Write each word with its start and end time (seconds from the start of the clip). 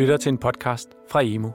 lytter 0.00 0.16
til 0.16 0.28
en 0.28 0.38
podcast 0.38 0.88
fra 1.10 1.20
Emo. 1.24 1.50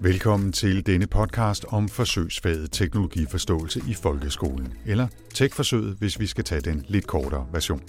Velkommen 0.00 0.52
til 0.52 0.86
denne 0.86 1.06
podcast 1.06 1.64
om 1.68 1.88
forsøgsfaget 1.88 2.72
teknologiforståelse 2.72 3.80
i 3.88 3.94
folkeskolen, 3.94 4.74
eller 4.86 5.08
TEK-forsøget, 5.34 5.96
hvis 5.98 6.20
vi 6.20 6.26
skal 6.26 6.44
tage 6.44 6.60
den 6.60 6.84
lidt 6.88 7.06
kortere 7.06 7.46
version. 7.52 7.82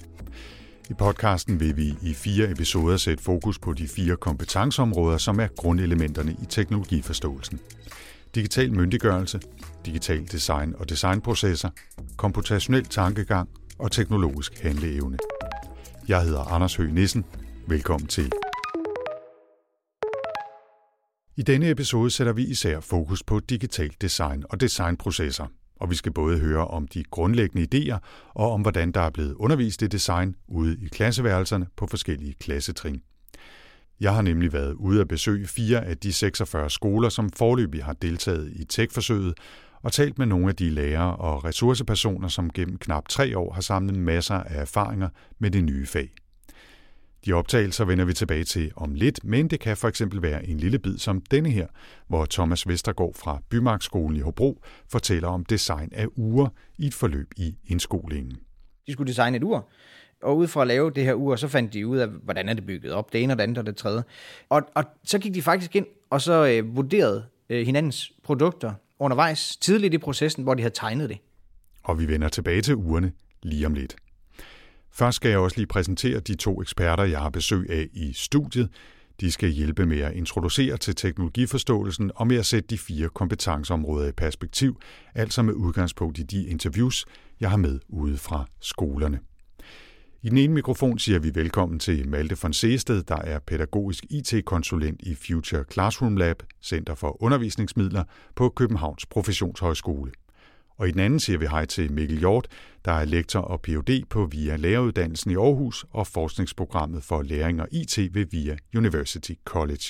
I 0.89 0.93
podcasten 0.93 1.59
vil 1.59 1.77
vi 1.77 1.93
i 2.01 2.13
fire 2.13 2.51
episoder 2.51 2.97
sætte 2.97 3.23
fokus 3.23 3.59
på 3.59 3.73
de 3.73 3.87
fire 3.87 4.15
kompetenceområder, 4.15 5.17
som 5.17 5.39
er 5.39 5.47
grundelementerne 5.47 6.35
i 6.43 6.45
teknologiforståelsen. 6.45 7.59
Digital 8.35 8.73
myndiggørelse, 8.73 9.39
digital 9.85 10.27
design 10.31 10.75
og 10.75 10.89
designprocesser, 10.89 11.69
komputationel 12.17 12.85
tankegang 12.85 13.49
og 13.79 13.91
teknologisk 13.91 14.59
handleevne. 14.59 15.17
Jeg 16.07 16.23
hedder 16.23 16.39
Anders 16.39 16.75
Høgh 16.75 16.93
Nissen. 16.93 17.25
Velkommen 17.67 18.07
til. 18.07 18.31
I 21.37 21.41
denne 21.41 21.69
episode 21.69 22.11
sætter 22.11 22.33
vi 22.33 22.45
især 22.45 22.79
fokus 22.79 23.23
på 23.23 23.39
digital 23.39 23.91
design 24.01 24.43
og 24.49 24.61
designprocesser, 24.61 25.45
og 25.75 25.89
vi 25.89 25.95
skal 25.95 26.13
både 26.13 26.39
høre 26.39 26.67
om 26.67 26.87
de 26.87 27.03
grundlæggende 27.03 27.67
idéer 27.75 27.97
og 28.29 28.51
om 28.51 28.61
hvordan 28.61 28.91
der 28.91 29.01
er 29.01 29.09
blevet 29.09 29.33
undervist 29.33 29.81
i 29.81 29.87
design 29.87 30.35
ude 30.47 30.77
i 30.81 30.87
klasseværelserne 30.87 31.67
på 31.77 31.87
forskellige 31.87 32.33
klassetrin. 32.33 33.01
Jeg 34.01 34.15
har 34.15 34.21
nemlig 34.21 34.53
været 34.53 34.73
ude 34.73 35.01
at 35.01 35.07
besøge 35.07 35.47
fire 35.47 35.85
af 35.85 35.97
de 35.97 36.13
46 36.13 36.69
skoler, 36.69 37.09
som 37.09 37.29
forløbig 37.29 37.83
har 37.83 37.93
deltaget 37.93 38.51
i 38.55 38.63
tech-forsøget, 38.63 39.33
og 39.81 39.91
talt 39.91 40.17
med 40.17 40.25
nogle 40.25 40.49
af 40.49 40.55
de 40.55 40.69
lærere 40.69 41.15
og 41.15 41.45
ressourcepersoner, 41.45 42.27
som 42.27 42.49
gennem 42.49 42.77
knap 42.77 43.07
tre 43.07 43.37
år 43.37 43.53
har 43.53 43.61
samlet 43.61 43.95
masser 43.95 44.35
af 44.35 44.61
erfaringer 44.61 45.09
med 45.39 45.51
det 45.51 45.63
nye 45.63 45.85
fag. 45.85 46.09
De 47.25 47.33
optagelser 47.33 47.85
vender 47.85 48.05
vi 48.05 48.13
tilbage 48.13 48.43
til 48.43 48.71
om 48.75 48.93
lidt, 48.93 49.23
men 49.23 49.47
det 49.47 49.59
kan 49.59 49.77
for 49.77 49.87
eksempel 49.87 50.21
være 50.21 50.45
en 50.45 50.57
lille 50.57 50.79
bid 50.79 50.97
som 50.97 51.21
denne 51.21 51.49
her, 51.49 51.67
hvor 52.07 52.25
Thomas 52.25 52.67
Vestergaard 52.67 53.15
fra 53.15 53.41
Bymarkskolen 53.49 54.17
i 54.17 54.19
Hobro 54.19 54.63
fortæller 54.89 55.27
om 55.27 55.45
design 55.45 55.89
af 55.91 56.07
uger 56.15 56.47
i 56.77 56.87
et 56.87 56.93
forløb 56.93 57.27
i 57.37 57.55
indskolingen. 57.65 58.37
De 58.87 58.93
skulle 58.93 59.07
designe 59.07 59.37
et 59.37 59.43
ur, 59.43 59.69
og 60.23 60.37
ud 60.37 60.47
fra 60.47 60.61
at 60.61 60.67
lave 60.67 60.91
det 60.91 61.03
her 61.03 61.13
ur, 61.13 61.35
så 61.35 61.47
fandt 61.47 61.73
de 61.73 61.87
ud 61.87 61.97
af, 61.97 62.07
hvordan 62.07 62.49
er 62.49 62.53
det 62.53 62.65
bygget 62.65 62.93
op, 62.93 63.13
det 63.13 63.23
ene 63.23 63.33
og 63.33 63.37
det 63.37 63.43
andet 63.43 63.57
og 63.57 63.65
det 63.65 63.75
tredje. 63.75 64.03
Og, 64.49 64.61
og 64.75 64.83
så 65.03 65.19
gik 65.19 65.33
de 65.33 65.41
faktisk 65.41 65.75
ind 65.75 65.85
og 66.11 66.21
så 66.21 66.45
øh, 66.45 66.75
vurderede 66.75 67.25
øh, 67.49 67.65
hinandens 67.65 68.11
produkter 68.23 68.73
undervejs, 68.99 69.57
tidligt 69.57 69.93
i 69.93 69.97
processen, 69.97 70.43
hvor 70.43 70.53
de 70.53 70.61
havde 70.61 70.73
tegnet 70.73 71.09
det. 71.09 71.17
Og 71.83 71.99
vi 71.99 72.07
vender 72.07 72.29
tilbage 72.29 72.61
til 72.61 72.75
urene 72.75 73.11
lige 73.43 73.65
om 73.65 73.73
lidt. 73.73 73.95
Først 74.91 75.15
skal 75.15 75.29
jeg 75.29 75.39
også 75.39 75.57
lige 75.57 75.67
præsentere 75.67 76.19
de 76.19 76.35
to 76.35 76.61
eksperter, 76.61 77.03
jeg 77.03 77.19
har 77.19 77.29
besøg 77.29 77.69
af 77.69 77.87
i 77.93 78.13
studiet. 78.13 78.69
De 79.21 79.31
skal 79.31 79.49
hjælpe 79.49 79.85
med 79.85 79.99
at 79.99 80.13
introducere 80.13 80.77
til 80.77 80.95
teknologiforståelsen 80.95 82.11
og 82.15 82.27
med 82.27 82.37
at 82.37 82.45
sætte 82.45 82.67
de 82.67 82.77
fire 82.77 83.09
kompetenceområder 83.09 84.09
i 84.09 84.11
perspektiv, 84.11 84.81
altså 85.15 85.41
med 85.41 85.53
udgangspunkt 85.53 86.19
i 86.19 86.23
de 86.23 86.47
interviews, 86.47 87.05
jeg 87.39 87.49
har 87.49 87.57
med 87.57 87.79
ude 87.89 88.17
fra 88.17 88.45
skolerne. 88.59 89.19
I 90.23 90.29
den 90.29 90.37
ene 90.37 90.53
mikrofon 90.53 90.99
siger 90.99 91.19
vi 91.19 91.35
velkommen 91.35 91.79
til 91.79 92.09
Malte 92.09 92.37
von 92.41 92.53
Seested, 92.53 93.03
der 93.03 93.15
er 93.15 93.39
pædagogisk 93.39 94.05
IT-konsulent 94.09 95.01
i 95.01 95.15
Future 95.15 95.63
Classroom 95.71 96.17
Lab, 96.17 96.43
Center 96.63 96.95
for 96.95 97.23
Undervisningsmidler 97.23 98.03
på 98.35 98.49
Københavns 98.49 99.05
Professionshøjskole. 99.05 100.11
Og 100.77 100.87
i 100.87 100.91
den 100.91 100.99
anden 100.99 101.19
siger 101.19 101.39
vi 101.39 101.45
hej 101.45 101.65
til 101.65 101.91
Mikkel 101.91 102.19
Hjort, 102.19 102.47
der 102.85 102.91
er 102.91 103.05
lektor 103.05 103.39
og 103.39 103.61
Ph.D. 103.61 104.03
på 104.09 104.25
VIA 104.31 104.55
Læreruddannelsen 104.55 105.31
i 105.31 105.35
Aarhus 105.35 105.85
og 105.91 106.07
forskningsprogrammet 106.07 107.03
for 107.03 107.21
læring 107.21 107.61
og 107.61 107.67
IT 107.71 107.97
ved 107.97 108.25
VIA 108.31 108.57
University 108.75 109.31
College. 109.45 109.85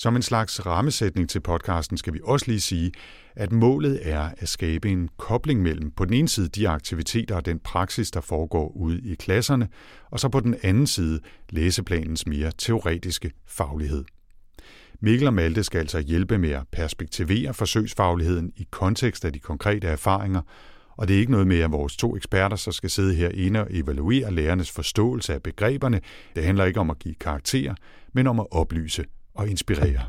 Som 0.00 0.16
en 0.16 0.22
slags 0.22 0.66
rammesætning 0.66 1.30
til 1.30 1.40
podcasten 1.40 1.96
skal 1.96 2.14
vi 2.14 2.20
også 2.24 2.46
lige 2.48 2.60
sige, 2.60 2.92
at 3.36 3.52
målet 3.52 4.00
er 4.02 4.30
at 4.38 4.48
skabe 4.48 4.88
en 4.88 5.08
kobling 5.16 5.62
mellem 5.62 5.90
på 5.90 6.04
den 6.04 6.14
ene 6.14 6.28
side 6.28 6.48
de 6.48 6.68
aktiviteter 6.68 7.36
og 7.36 7.46
den 7.46 7.58
praksis, 7.58 8.10
der 8.10 8.20
foregår 8.20 8.68
ude 8.76 9.00
i 9.00 9.14
klasserne, 9.14 9.68
og 10.10 10.20
så 10.20 10.28
på 10.28 10.40
den 10.40 10.56
anden 10.62 10.86
side 10.86 11.20
læseplanens 11.50 12.26
mere 12.26 12.52
teoretiske 12.58 13.30
faglighed. 13.46 14.04
Mikkel 15.00 15.26
og 15.26 15.34
Malte 15.34 15.64
skal 15.64 15.78
altså 15.78 15.98
hjælpe 15.98 16.38
med 16.38 16.50
at 16.50 16.68
perspektivere 16.72 17.54
forsøgsfagligheden 17.54 18.52
i 18.56 18.66
kontekst 18.70 19.24
af 19.24 19.32
de 19.32 19.38
konkrete 19.38 19.88
erfaringer, 19.88 20.40
og 20.96 21.08
det 21.08 21.16
er 21.16 21.20
ikke 21.20 21.32
noget 21.32 21.46
med, 21.46 21.60
at 21.60 21.72
vores 21.72 21.96
to 21.96 22.16
eksperter 22.16 22.56
så 22.56 22.72
skal 22.72 22.90
sidde 22.90 23.14
herinde 23.14 23.60
og 23.60 23.66
evaluere 23.70 24.34
lærernes 24.34 24.70
forståelse 24.70 25.34
af 25.34 25.42
begreberne. 25.42 26.00
Det 26.36 26.44
handler 26.44 26.64
ikke 26.64 26.80
om 26.80 26.90
at 26.90 26.98
give 26.98 27.14
karakterer, 27.14 27.74
men 28.12 28.26
om 28.26 28.40
at 28.40 28.46
oplyse 28.50 29.04
og 29.40 29.48
inspirere. 29.48 30.00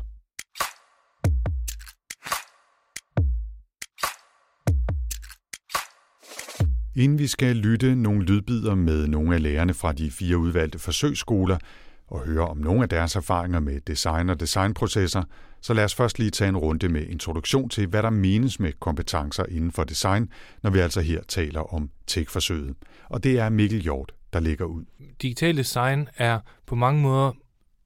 Inden 6.96 7.18
vi 7.18 7.26
skal 7.26 7.56
lytte 7.56 7.94
nogle 7.94 8.24
lydbider 8.24 8.74
med 8.74 9.06
nogle 9.06 9.34
af 9.34 9.42
lærerne 9.42 9.74
fra 9.74 9.92
de 9.92 10.10
fire 10.10 10.38
udvalgte 10.38 10.78
forsøgsskoler, 10.78 11.58
og 12.06 12.20
høre 12.26 12.48
om 12.48 12.56
nogle 12.56 12.82
af 12.82 12.88
deres 12.88 13.16
erfaringer 13.16 13.60
med 13.60 13.80
design 13.80 14.28
og 14.30 14.40
designprocesser, 14.40 15.22
så 15.60 15.74
lad 15.74 15.84
os 15.84 15.94
først 15.94 16.18
lige 16.18 16.30
tage 16.30 16.48
en 16.48 16.56
runde 16.56 16.88
med 16.88 17.06
introduktion 17.06 17.68
til, 17.68 17.86
hvad 17.86 18.02
der 18.02 18.10
menes 18.10 18.60
med 18.60 18.72
kompetencer 18.80 19.44
inden 19.48 19.72
for 19.72 19.84
design, 19.84 20.28
når 20.62 20.70
vi 20.70 20.78
altså 20.78 21.00
her 21.00 21.22
taler 21.28 21.74
om 21.74 21.90
tech-forsøget. 22.06 22.74
Og 23.10 23.24
det 23.24 23.38
er 23.38 23.48
Mikkel 23.48 23.80
Hjort, 23.80 24.12
der 24.32 24.40
ligger 24.40 24.64
ud. 24.64 24.84
Digital 25.22 25.56
design 25.56 26.08
er 26.16 26.40
på 26.66 26.74
mange 26.74 27.02
måder, 27.02 27.32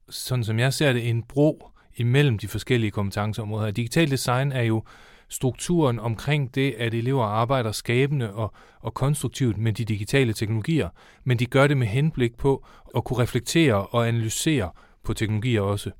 sådan 0.09 0.43
som 0.43 0.59
jeg 0.59 0.73
ser 0.73 0.93
det, 0.93 1.09
en 1.09 1.23
bro 1.23 1.69
imellem 1.95 2.37
de 2.37 2.47
forskellige 2.47 2.91
kompetenceområder. 2.91 3.71
Digital 3.71 4.11
design 4.11 4.51
er 4.51 4.61
jo 4.61 4.83
strukturen 5.29 5.99
omkring 5.99 6.55
det, 6.55 6.75
at 6.77 6.93
elever 6.93 7.23
arbejder 7.25 7.71
skabende 7.71 8.33
og, 8.33 8.53
og 8.79 8.93
konstruktivt 8.93 9.57
med 9.57 9.73
de 9.73 9.85
digitale 9.85 10.33
teknologier, 10.33 10.89
men 11.23 11.39
de 11.39 11.45
gør 11.45 11.67
det 11.67 11.77
med 11.77 11.87
henblik 11.87 12.37
på 12.37 12.65
at 12.95 13.03
kunne 13.03 13.19
reflektere 13.19 13.87
og 13.87 14.07
analysere 14.07 14.71
på 15.03 15.13
teknologier 15.13 15.61
også. 15.61 15.91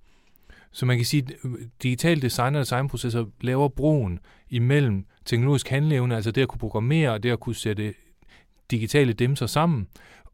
Så 0.71 0.85
man 0.85 0.97
kan 0.97 1.05
sige, 1.05 1.27
at 1.43 1.49
digital 1.83 2.21
design 2.21 2.55
og 2.55 2.59
designprocesser 2.59 3.25
laver 3.41 3.67
broen 3.67 4.19
imellem 4.49 5.05
teknologisk 5.25 5.67
handleevne, 5.67 6.15
altså 6.15 6.31
det 6.31 6.41
at 6.41 6.47
kunne 6.47 6.59
programmere 6.59 7.11
og 7.11 7.23
det 7.23 7.31
at 7.31 7.39
kunne 7.39 7.55
sætte 7.55 7.93
digitale 8.71 9.13
dimser 9.13 9.45
sammen, 9.45 9.87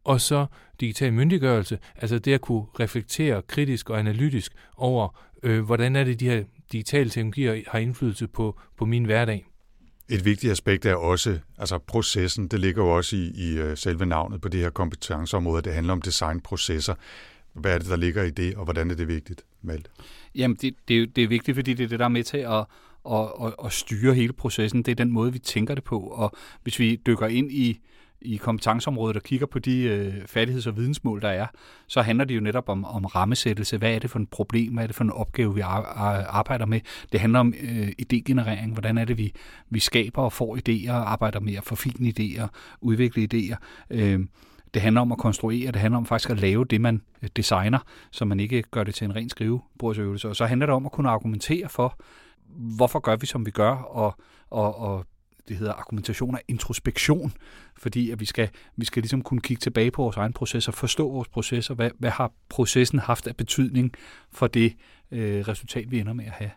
og 0.04 0.22
så 0.22 0.46
digital 0.80 1.14
myndiggørelse, 1.14 1.80
altså 1.96 2.20
det 2.20 2.34
at 2.34 2.42
kunne 2.42 2.66
reflektere 2.80 3.42
kritisk 3.42 3.90
og 3.90 4.00
analytisk 4.00 4.54
over, 4.78 5.20
øh, 5.44 5.66
hvordan 5.66 5.96
er 5.96 6.04
det, 6.04 6.20
de 6.20 6.30
her 6.30 6.44
digitale 6.72 7.10
teknologier 7.10 7.64
har 7.68 7.80
indflydelse 7.80 8.28
på, 8.28 8.60
på 8.78 8.86
min 8.86 9.06
hverdag. 9.06 9.46
Et 10.10 10.26
vigtigt 10.26 10.52
aspekt 10.52 10.86
er 10.86 10.96
også 10.96 11.40
altså 11.58 11.78
processen. 11.78 12.48
Det 12.48 12.60
ligger 12.60 12.84
jo 12.84 12.90
også 12.90 13.16
i, 13.16 13.32
i 13.36 13.58
øh, 13.58 13.78
selve 13.78 14.06
navnet 14.06 14.42
på 14.42 14.50
det 14.50 14.60
her 14.60 14.70
kompetenceområde. 14.70 15.62
Det 15.62 15.74
handler 15.74 15.94
om 15.94 16.02
designprocesser. 16.02 16.96
Hvad 17.54 17.74
er 17.74 17.78
det, 17.78 17.88
der 17.88 17.96
ligger 17.96 18.24
i 18.24 18.30
det, 18.30 18.56
og 18.56 18.64
hvordan 18.64 18.92
er 18.92 18.96
det 18.96 19.08
vigtigt, 19.08 19.46
Malte? 19.62 19.90
Jamen, 20.36 20.58
det, 20.62 20.76
det, 20.88 21.16
det 21.16 21.24
er 21.24 21.28
vigtigt, 21.28 21.56
fordi 21.56 21.74
det 21.74 21.84
er 21.84 21.88
det, 21.88 22.00
der 22.00 22.06
er 22.06 22.10
med 22.10 22.24
til 22.24 22.38
at, 22.38 22.66
at, 23.12 23.32
at, 23.46 23.54
at 23.66 23.72
styre 23.72 24.14
hele 24.14 24.34
processen. 24.34 24.84
Det 24.84 24.92
er 24.92 24.96
den 24.96 25.12
måde, 25.12 25.34
vi 25.34 25.40
tænker 25.40 25.76
det 25.76 25.84
på. 25.84 26.00
Og 26.00 26.32
hvis 26.64 26.80
vi 26.80 27.02
dykker 27.08 27.28
ind 27.28 27.52
i, 27.52 27.80
i 28.26 28.36
kompetenceområdet 28.36 29.18
og 29.18 29.24
kigger 29.24 29.46
på 29.46 29.60
de 29.60 29.82
øh, 29.82 30.14
færdigheds- 30.26 30.68
og 30.68 30.78
vidensmål, 30.78 31.22
der 31.22 31.30
er, 31.30 31.48
så 31.88 32.02
handler 32.02 32.26
det 32.26 32.36
jo 32.36 32.42
netop 32.42 32.70
om, 32.70 32.86
om 32.86 33.06
rammesættelse. 33.06 33.78
Hvad 33.78 33.94
er 33.94 34.00
det 34.00 34.10
for 34.10 34.20
et 34.20 34.30
problem? 34.30 34.74
Hvad 34.74 34.84
er 34.84 34.88
det 34.88 34.96
for 34.96 35.04
en 35.04 35.12
opgave, 35.12 35.56
vi 35.56 35.62
arbejder 35.62 36.66
med? 36.66 36.80
Det 37.12 37.20
handler 37.20 37.40
om 37.40 37.54
øh, 37.64 37.88
idégenerering. 38.02 38.74
Hvordan 38.74 38.98
er 38.98 39.06
det, 39.06 39.18
vi, 39.18 39.34
vi 39.70 39.80
skaber 39.80 40.22
og 40.22 40.34
får 40.34 40.58
idéer, 40.58 40.92
arbejder 40.92 41.40
med 41.40 41.54
at 41.56 41.64
forfine 41.64 42.14
idéer, 42.20 42.48
udvikle 42.82 43.28
idéer. 43.34 43.56
Øh, 43.90 44.20
det 44.74 44.82
handler 44.82 45.02
om 45.02 45.12
at 45.12 45.18
konstruere, 45.18 45.72
det 45.72 45.82
handler 45.82 45.98
om 45.98 46.06
faktisk 46.06 46.30
at 46.30 46.40
lave 46.40 46.66
det, 46.66 46.82
man 46.82 47.02
øh, 47.22 47.30
designer, 47.36 47.80
så 48.12 48.26
man 48.26 48.40
ikke 48.40 48.62
gør 48.62 48.84
det 48.84 48.96
til 48.96 49.06
en 49.06 49.16
ren 49.16 49.30
skrivebordsøvelse. 49.30 50.30
Og 50.30 50.36
så 50.36 50.46
handler 50.46 50.66
det 50.66 50.76
om 50.76 50.86
at 50.86 50.92
kunne 50.92 51.10
argumentere 51.10 51.70
for, 51.70 52.00
hvorfor 52.78 53.00
gør 53.00 53.16
vi, 53.16 53.26
som 53.26 53.46
vi 53.46 53.52
gør, 53.52 53.72
og, 53.72 54.16
og, 54.50 54.80
og 54.80 55.06
det 55.48 55.58
hedder 55.58 55.74
argumentation 55.74 56.36
og 56.36 56.42
introspektion, 56.48 57.34
fordi 57.78 58.12
at 58.12 58.20
vi 58.20 58.26
skal, 58.26 58.50
vi 58.78 58.86
skal 58.86 59.02
ligesom 59.02 59.22
kunne 59.22 59.42
kigge 59.42 59.62
tilbage 59.62 59.92
på 59.92 60.02
vores 60.02 60.18
egen 60.18 60.34
proces 60.34 60.68
og 60.68 60.74
forstå 60.74 61.12
vores 61.12 61.28
proces, 61.28 61.70
og 61.70 61.76
hvad, 61.76 61.92
hvad 62.00 62.10
har 62.10 62.32
processen 62.50 63.00
haft 63.00 63.28
af 63.28 63.36
betydning 63.36 63.94
for 64.32 64.48
det 64.48 64.76
øh, 65.12 65.48
resultat, 65.48 65.92
vi 65.92 66.00
ender 66.00 66.14
med 66.14 66.26
at 66.26 66.32
have. 66.32 66.52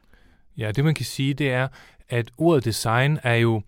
Ja, 0.57 0.73
det 0.73 0.85
man 0.85 0.95
kan 0.95 1.05
sige, 1.05 1.35
det 1.35 1.51
er, 1.51 1.69
at 2.09 2.31
ordet 2.39 2.65
design 2.65 3.19
er 3.23 3.35
jo, 3.35 3.63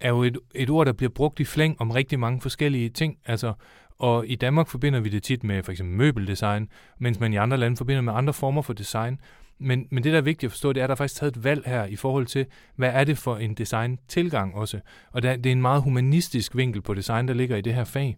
er 0.00 0.08
jo 0.08 0.22
et, 0.22 0.38
et 0.54 0.70
ord, 0.70 0.86
der 0.86 0.92
bliver 0.92 1.10
brugt 1.10 1.40
i 1.40 1.44
flæng 1.44 1.80
om 1.80 1.90
rigtig 1.90 2.18
mange 2.18 2.40
forskellige 2.40 2.88
ting. 2.88 3.18
Altså, 3.26 3.52
og 3.98 4.28
i 4.28 4.34
Danmark 4.34 4.68
forbinder 4.68 5.00
vi 5.00 5.08
det 5.08 5.22
tit 5.22 5.44
med 5.44 5.62
for 5.62 5.72
eksempel 5.72 5.96
møbeldesign, 5.96 6.68
mens 6.98 7.20
man 7.20 7.32
i 7.32 7.36
andre 7.36 7.56
lande 7.56 7.76
forbinder 7.76 8.00
med 8.00 8.12
andre 8.12 8.32
former 8.32 8.62
for 8.62 8.72
design. 8.72 9.20
Men, 9.62 9.86
men 9.90 10.04
det, 10.04 10.12
der 10.12 10.18
er 10.18 10.22
vigtigt 10.22 10.48
at 10.48 10.52
forstå, 10.52 10.72
det 10.72 10.80
er, 10.80 10.84
at 10.84 10.88
der 10.88 10.94
er 10.94 10.96
faktisk 10.96 11.20
taget 11.20 11.36
et 11.36 11.44
valg 11.44 11.62
her 11.66 11.84
i 11.84 11.96
forhold 11.96 12.26
til, 12.26 12.46
hvad 12.76 12.90
er 12.92 13.04
det 13.04 13.18
for 13.18 13.36
en 13.36 13.54
design-tilgang 13.54 14.54
også. 14.54 14.80
Og 15.12 15.22
der, 15.22 15.36
det 15.36 15.46
er 15.46 15.52
en 15.52 15.62
meget 15.62 15.82
humanistisk 15.82 16.56
vinkel 16.56 16.82
på 16.82 16.94
design, 16.94 17.28
der 17.28 17.34
ligger 17.34 17.56
i 17.56 17.60
det 17.60 17.74
her 17.74 17.84
fag. 17.84 18.16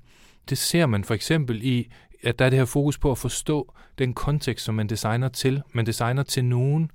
Det 0.49 0.59
ser 0.59 0.87
man 0.87 1.05
for 1.05 1.15
eksempel 1.15 1.61
i, 1.63 1.93
at 2.23 2.39
der 2.39 2.45
er 2.45 2.51
det 2.51 2.59
her 2.59 2.67
fokus 2.67 2.99
på 2.99 3.11
at 3.11 3.19
forstå 3.19 3.75
den 3.99 4.15
kontekst, 4.15 4.65
som 4.65 4.75
man 4.75 4.87
designer 4.87 5.29
til. 5.29 5.63
Man 5.73 5.87
designer 5.87 6.23
til 6.23 6.45
nogen, 6.45 6.91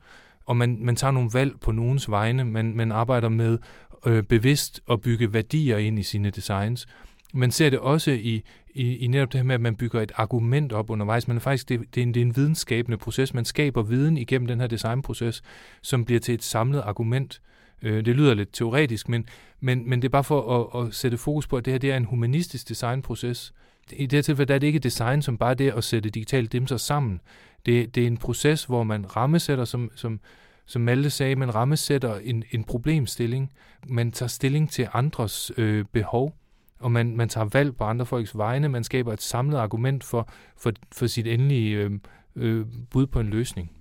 og 0.46 0.58
man, 0.58 0.78
man 0.82 0.96
tager 0.96 1.12
nogle 1.12 1.30
valg 1.34 1.60
på 1.60 1.72
nogens 1.72 2.10
vegne. 2.10 2.46
Man, 2.46 2.76
man 2.76 2.92
arbejder 2.92 3.30
med 3.30 3.58
øh, 4.06 4.24
bevidst 4.24 4.82
at 4.92 5.02
bygge 5.02 5.34
værdier 5.34 5.78
ind 5.78 6.00
i 6.00 6.04
sine 6.04 6.30
designs. 6.30 6.88
Man 7.34 7.52
ser 7.52 7.70
det 7.70 7.80
også 7.80 8.12
i, 8.12 8.44
i, 8.76 8.98
i 8.98 9.08
netop 9.08 9.32
det 9.34 9.40
her 9.40 9.46
med, 9.46 9.56
at 9.56 9.62
man 9.62 9.76
bygger 9.76 10.02
et 10.02 10.12
argument 10.16 10.74
op 10.74 10.90
undervejs. 10.90 11.28
Men 11.28 11.40
faktisk, 11.40 11.70
det, 11.70 11.80
det, 11.96 12.02
er 12.02 12.06
en, 12.06 12.14
det 12.14 12.22
er 12.22 12.26
en 12.26 12.36
videnskabende 12.36 12.98
proces. 12.98 13.34
Man 13.34 13.46
skaber 13.46 13.84
viden 13.84 14.18
igennem 14.18 14.48
den 14.48 14.60
her 14.60 14.68
designproces, 14.68 15.42
som 15.82 16.06
bliver 16.06 16.20
til 16.20 16.34
et 16.34 16.44
samlet 16.44 16.82
argument. 16.82 17.42
Øh, 17.82 18.06
det 18.06 18.16
lyder 18.16 18.34
lidt 18.34 18.50
teoretisk, 18.54 19.10
men, 19.10 19.26
men, 19.60 19.90
men 19.90 20.02
det 20.02 20.08
er 20.08 20.10
bare 20.10 20.24
for 20.24 20.74
at, 20.76 20.88
at 20.88 20.94
sætte 20.94 21.18
fokus 21.18 21.48
på, 21.48 21.58
at 21.58 21.66
det 21.66 21.74
her 21.74 21.78
det 21.78 21.92
er 21.92 21.98
en 21.98 22.06
humanistisk 22.06 22.70
designproces. 22.70 23.54
I 23.92 24.06
det 24.06 24.18
her 24.18 24.22
tilfælde 24.22 24.48
der 24.48 24.56
er 24.56 24.60
det 24.60 24.68
ikke 24.68 24.80
design 24.80 25.22
som 25.22 25.38
bare 25.38 25.54
det 25.54 25.74
at 25.78 25.84
sætte 25.84 26.10
digitale 26.10 26.48
dimser 26.48 26.78
sammen. 26.78 27.22
Det, 27.66 27.96
det 27.96 28.04
er 28.04 28.08
en 28.08 28.18
proces, 28.18 28.66
hvor 28.66 28.84
man 28.84 29.16
rammesætter, 29.16 29.66
som, 29.66 29.92
som, 29.96 30.20
som 30.66 30.82
Malte 30.82 31.10
sagde, 31.10 31.36
man 31.36 31.56
rammesætter 31.56 32.16
en, 32.16 32.44
en 32.52 32.64
problemstilling. 32.64 33.52
Man 33.88 34.12
tager 34.12 34.28
stilling 34.28 34.70
til 34.70 34.88
andres 34.94 35.52
øh, 35.58 35.86
behov 35.94 36.36
og 36.80 36.92
man, 36.92 37.18
man 37.18 37.30
tager 37.30 37.50
valg 37.54 37.76
på 37.76 37.84
andre 37.84 38.06
folks 38.06 38.38
vegne, 38.38 38.70
man 38.70 38.84
skaber 38.84 39.14
et 39.14 39.22
samlet 39.22 39.58
argument 39.58 40.04
for, 40.04 40.30
for, 40.58 40.72
for 40.92 41.08
sit 41.08 41.28
endelige 41.28 41.78
øh, 41.78 41.92
øh, 42.36 42.66
bud 42.92 43.08
på 43.08 43.20
en 43.20 43.28
løsning. 43.28 43.72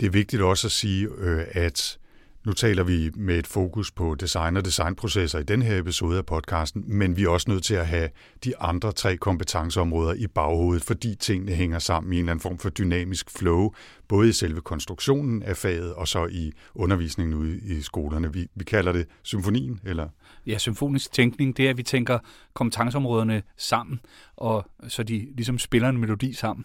Det 0.00 0.06
er 0.06 0.10
vigtigt 0.10 0.42
også 0.42 0.66
at 0.66 0.72
sige, 0.72 1.08
øh, 1.18 1.46
at 1.52 1.98
nu 2.46 2.52
taler 2.52 2.82
vi 2.82 3.10
med 3.14 3.38
et 3.38 3.46
fokus 3.46 3.90
på 3.92 4.14
design 4.14 4.56
og 4.56 4.64
designprocesser 4.64 5.38
i 5.38 5.42
den 5.42 5.62
her 5.62 5.78
episode 5.78 6.18
af 6.18 6.26
podcasten, 6.26 6.84
men 6.86 7.16
vi 7.16 7.24
er 7.24 7.28
også 7.28 7.50
nødt 7.50 7.64
til 7.64 7.74
at 7.74 7.86
have 7.86 8.08
de 8.44 8.58
andre 8.58 8.92
tre 8.92 9.16
kompetenceområder 9.16 10.14
i 10.14 10.26
baghovedet, 10.26 10.84
fordi 10.84 11.14
tingene 11.14 11.52
hænger 11.52 11.78
sammen 11.78 12.12
i 12.12 12.16
en 12.16 12.20
eller 12.20 12.30
anden 12.32 12.42
form 12.42 12.58
for 12.58 12.70
dynamisk 12.70 13.38
flow, 13.38 13.72
både 14.08 14.28
i 14.28 14.32
selve 14.32 14.60
konstruktionen 14.60 15.42
af 15.42 15.56
faget 15.56 15.94
og 15.94 16.08
så 16.08 16.26
i 16.26 16.52
undervisningen 16.74 17.34
ude 17.34 17.60
i 17.64 17.80
skolerne. 17.80 18.32
Vi, 18.32 18.46
vi 18.54 18.64
kalder 18.64 18.92
det 18.92 19.06
symfonien, 19.22 19.80
eller? 19.84 20.08
Ja, 20.46 20.58
symfonisk 20.58 21.12
tænkning, 21.12 21.56
det 21.56 21.66
er, 21.66 21.70
at 21.70 21.76
vi 21.76 21.82
tænker 21.82 22.18
kompetenceområderne 22.54 23.42
sammen, 23.56 24.00
og 24.36 24.70
så 24.88 25.02
de 25.02 25.28
ligesom 25.34 25.58
spiller 25.58 25.88
en 25.88 25.98
melodi 25.98 26.32
sammen. 26.32 26.64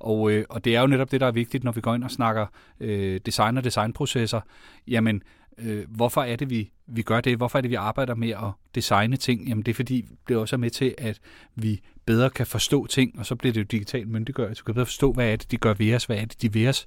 Og, 0.00 0.32
øh, 0.32 0.44
og 0.48 0.64
det 0.64 0.76
er 0.76 0.80
jo 0.80 0.86
netop 0.86 1.10
det, 1.10 1.20
der 1.20 1.26
er 1.26 1.32
vigtigt, 1.32 1.64
når 1.64 1.72
vi 1.72 1.80
går 1.80 1.94
ind 1.94 2.04
og 2.04 2.10
snakker 2.10 2.46
øh, 2.80 3.20
design 3.26 3.56
og 3.56 3.64
designprocesser. 3.64 4.40
Jamen, 4.88 5.22
øh, 5.58 5.84
hvorfor 5.88 6.22
er 6.22 6.36
det, 6.36 6.50
vi, 6.50 6.70
vi 6.86 7.02
gør 7.02 7.20
det? 7.20 7.36
Hvorfor 7.36 7.58
er 7.58 7.62
det, 7.62 7.70
vi 7.70 7.74
arbejder 7.74 8.14
med 8.14 8.28
at 8.28 8.52
designe 8.74 9.16
ting? 9.16 9.48
Jamen, 9.48 9.62
det 9.62 9.72
er 9.72 9.74
fordi, 9.74 10.04
det 10.28 10.36
også 10.36 10.56
er 10.56 10.58
med 10.58 10.70
til, 10.70 10.94
at 10.98 11.20
vi 11.54 11.80
bedre 12.06 12.30
kan 12.30 12.46
forstå 12.46 12.86
ting, 12.86 13.18
og 13.18 13.26
så 13.26 13.36
bliver 13.36 13.52
det 13.52 13.60
jo 13.60 13.66
digitalt 13.70 14.08
myndiggørelse. 14.08 14.62
Vi 14.62 14.64
kan 14.66 14.74
bedre 14.74 14.86
forstå, 14.86 15.12
hvad 15.12 15.32
er 15.32 15.36
det, 15.36 15.50
de 15.50 15.56
gør 15.56 15.74
ved 15.74 15.94
os, 15.94 16.04
hvad 16.04 16.16
er 16.16 16.24
det, 16.24 16.42
de 16.42 16.54
ved 16.54 16.68
os. 16.68 16.86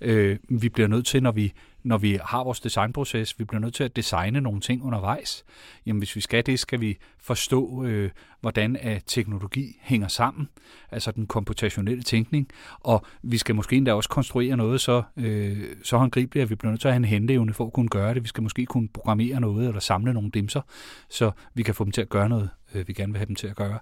Øh, 0.00 0.38
vi 0.48 0.68
bliver 0.68 0.88
nødt 0.88 1.06
til, 1.06 1.22
når 1.22 1.32
vi 1.32 1.52
når 1.82 1.98
vi 1.98 2.18
har 2.24 2.44
vores 2.44 2.60
designproces, 2.60 3.38
vi 3.38 3.44
bliver 3.44 3.60
nødt 3.60 3.74
til 3.74 3.84
at 3.84 3.96
designe 3.96 4.40
nogle 4.40 4.60
ting 4.60 4.84
undervejs. 4.84 5.44
Jamen 5.86 5.98
hvis 5.98 6.16
vi 6.16 6.20
skal 6.20 6.46
det, 6.46 6.58
skal 6.58 6.80
vi 6.80 6.98
forstå, 7.18 7.84
øh, 7.84 8.10
hvordan 8.40 8.76
at 8.76 9.02
teknologi 9.06 9.78
hænger 9.80 10.08
sammen, 10.08 10.48
altså 10.90 11.12
den 11.12 11.26
komputationelle 11.26 12.02
tænkning, 12.02 12.48
og 12.80 13.06
vi 13.22 13.38
skal 13.38 13.54
måske 13.54 13.76
endda 13.76 13.94
også 13.94 14.08
konstruere 14.08 14.56
noget 14.56 14.80
så, 14.80 15.02
øh, 15.16 15.76
så 15.82 15.96
håndgribeligt, 15.96 16.42
at 16.42 16.50
vi 16.50 16.54
bliver 16.54 16.70
nødt 16.70 16.80
til 16.80 16.88
at 16.88 16.94
have 16.94 16.98
en 16.98 17.04
henteevne 17.04 17.54
for 17.54 17.66
at 17.66 17.72
kunne 17.72 17.88
gøre 17.88 18.14
det. 18.14 18.22
Vi 18.22 18.28
skal 18.28 18.42
måske 18.42 18.66
kunne 18.66 18.88
programmere 18.88 19.40
noget 19.40 19.68
eller 19.68 19.80
samle 19.80 20.12
nogle 20.12 20.30
dimser, 20.30 20.60
så 21.08 21.30
vi 21.54 21.62
kan 21.62 21.74
få 21.74 21.84
dem 21.84 21.92
til 21.92 22.00
at 22.00 22.08
gøre 22.08 22.28
noget, 22.28 22.50
øh, 22.74 22.88
vi 22.88 22.92
gerne 22.92 23.12
vil 23.12 23.18
have 23.18 23.26
dem 23.26 23.36
til 23.36 23.46
at 23.46 23.56
gøre. 23.56 23.78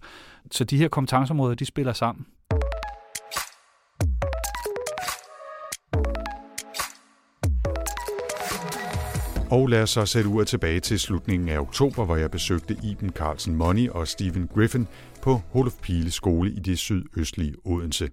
Så 0.51 0.65
de 0.65 0.77
her 0.77 0.89
kompetenceområder, 0.89 1.55
de 1.55 1.65
spiller 1.65 1.93
sammen. 1.93 2.27
Og 9.51 9.69
lad 9.69 9.83
os 9.83 9.91
så 9.91 10.07
sætte 10.07 10.29
uret 10.29 10.47
tilbage 10.47 10.81
til 10.81 10.99
slutningen 10.99 11.49
af 11.49 11.59
oktober, 11.59 12.05
hvor 12.05 12.17
jeg 12.17 12.31
besøgte 12.31 12.77
Iben 12.85 13.11
Carlsen 13.11 13.55
Money 13.55 13.89
og 13.89 14.09
Stephen 14.09 14.49
Griffin 14.55 14.87
på 15.23 15.41
Holof 15.51 15.73
Pile 15.83 16.11
skole 16.11 16.51
i 16.51 16.59
det 16.59 16.79
sydøstlige 16.79 17.55
Odense. 17.65 18.09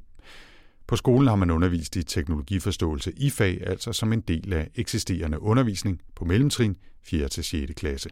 På 0.87 0.95
skolen 0.95 1.27
har 1.27 1.35
man 1.35 1.51
undervist 1.51 1.95
i 1.95 2.03
teknologiforståelse 2.03 3.11
i 3.17 3.29
fag, 3.29 3.67
altså 3.67 3.93
som 3.93 4.13
en 4.13 4.21
del 4.21 4.53
af 4.53 4.69
eksisterende 4.75 5.41
undervisning 5.41 6.01
på 6.15 6.25
mellemtrin 6.25 6.75
4. 7.03 7.27
til 7.27 7.43
6. 7.43 7.73
klasse. 7.73 8.09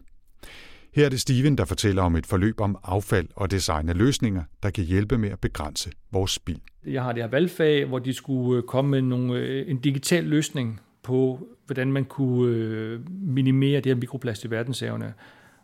Her 0.94 1.04
er 1.04 1.08
det 1.08 1.20
Steven, 1.20 1.58
der 1.58 1.64
fortæller 1.64 2.02
om 2.02 2.16
et 2.16 2.26
forløb 2.26 2.60
om 2.60 2.78
affald 2.84 3.28
og 3.36 3.50
design 3.50 3.88
af 3.88 3.96
løsninger, 3.96 4.42
der 4.62 4.70
kan 4.70 4.84
hjælpe 4.84 5.18
med 5.18 5.30
at 5.30 5.40
begrænse 5.40 5.90
vores 6.12 6.30
spild. 6.30 6.60
Jeg 6.86 7.02
har 7.02 7.12
det 7.12 7.22
her 7.22 7.30
valgfag, 7.30 7.84
hvor 7.84 7.98
de 7.98 8.12
skulle 8.12 8.58
øh, 8.58 8.62
komme 8.62 8.90
med 8.90 9.02
nogle, 9.02 9.38
øh, 9.38 9.70
en 9.70 9.78
digital 9.78 10.24
løsning 10.24 10.80
på, 11.02 11.48
hvordan 11.66 11.92
man 11.92 12.04
kunne 12.04 12.56
øh, 12.56 13.00
minimere 13.10 13.76
det 13.76 13.86
her 13.86 13.94
mikroplast 13.94 14.44
i 14.44 14.50
verdenshavene. 14.50 15.14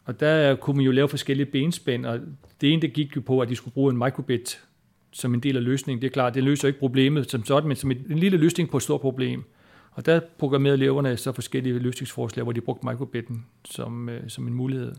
Og 0.04 0.20
der 0.20 0.54
kunne 0.54 0.76
man 0.76 0.84
jo 0.84 0.90
lave 0.90 1.08
forskellige 1.08 1.46
benspænd, 1.46 2.06
og 2.06 2.20
det 2.60 2.72
ene, 2.72 2.82
der 2.82 2.88
gik 2.88 3.16
jo 3.16 3.20
på, 3.20 3.40
at 3.40 3.48
de 3.48 3.56
skulle 3.56 3.74
bruge 3.74 3.92
en 3.92 3.98
microbit 3.98 4.62
som 5.10 5.34
en 5.34 5.40
del 5.40 5.56
af 5.56 5.64
løsningen. 5.64 6.02
Det 6.02 6.08
er 6.08 6.12
klart, 6.12 6.34
det 6.34 6.42
løser 6.42 6.68
ikke 6.68 6.80
problemet 6.80 7.30
som 7.30 7.44
sådan, 7.44 7.68
men 7.68 7.76
som 7.76 7.90
en 7.90 8.18
lille 8.18 8.38
løsning 8.38 8.70
på 8.70 8.76
et 8.76 8.82
stort 8.82 9.00
problem. 9.00 9.44
Og 9.92 10.06
der 10.06 10.20
programmerede 10.38 10.76
eleverne 10.76 11.16
så 11.16 11.32
forskellige 11.32 11.78
løsningsforslag, 11.78 12.42
hvor 12.42 12.52
de 12.52 12.60
brugte 12.60 12.86
microbitten 12.86 13.46
som, 13.64 14.08
øh, 14.08 14.20
som 14.28 14.46
en 14.46 14.54
mulighed. 14.54 14.92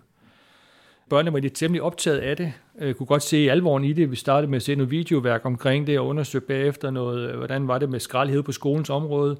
Børnene 1.09 1.33
var 1.33 1.39
lidt 1.39 1.53
temmelig 1.53 1.81
optaget 1.81 2.17
af 2.17 2.37
det, 2.37 2.53
Jeg 2.79 2.87
øh, 2.87 2.95
kunne 2.95 3.07
godt 3.07 3.23
se 3.23 3.37
alvoren 3.37 3.83
i 3.83 3.93
det. 3.93 4.11
Vi 4.11 4.15
startede 4.15 4.49
med 4.49 4.55
at 4.55 4.61
se 4.63 4.75
noget 4.75 4.91
videoværk 4.91 5.45
omkring 5.45 5.87
det, 5.87 5.99
og 5.99 6.07
undersøge 6.07 6.41
bagefter 6.41 6.91
noget, 6.91 7.29
øh, 7.29 7.37
hvordan 7.37 7.67
var 7.67 7.77
det 7.77 7.89
med 7.89 7.99
skraldhed 7.99 8.43
på 8.43 8.51
skolens 8.51 8.89
område. 8.89 9.37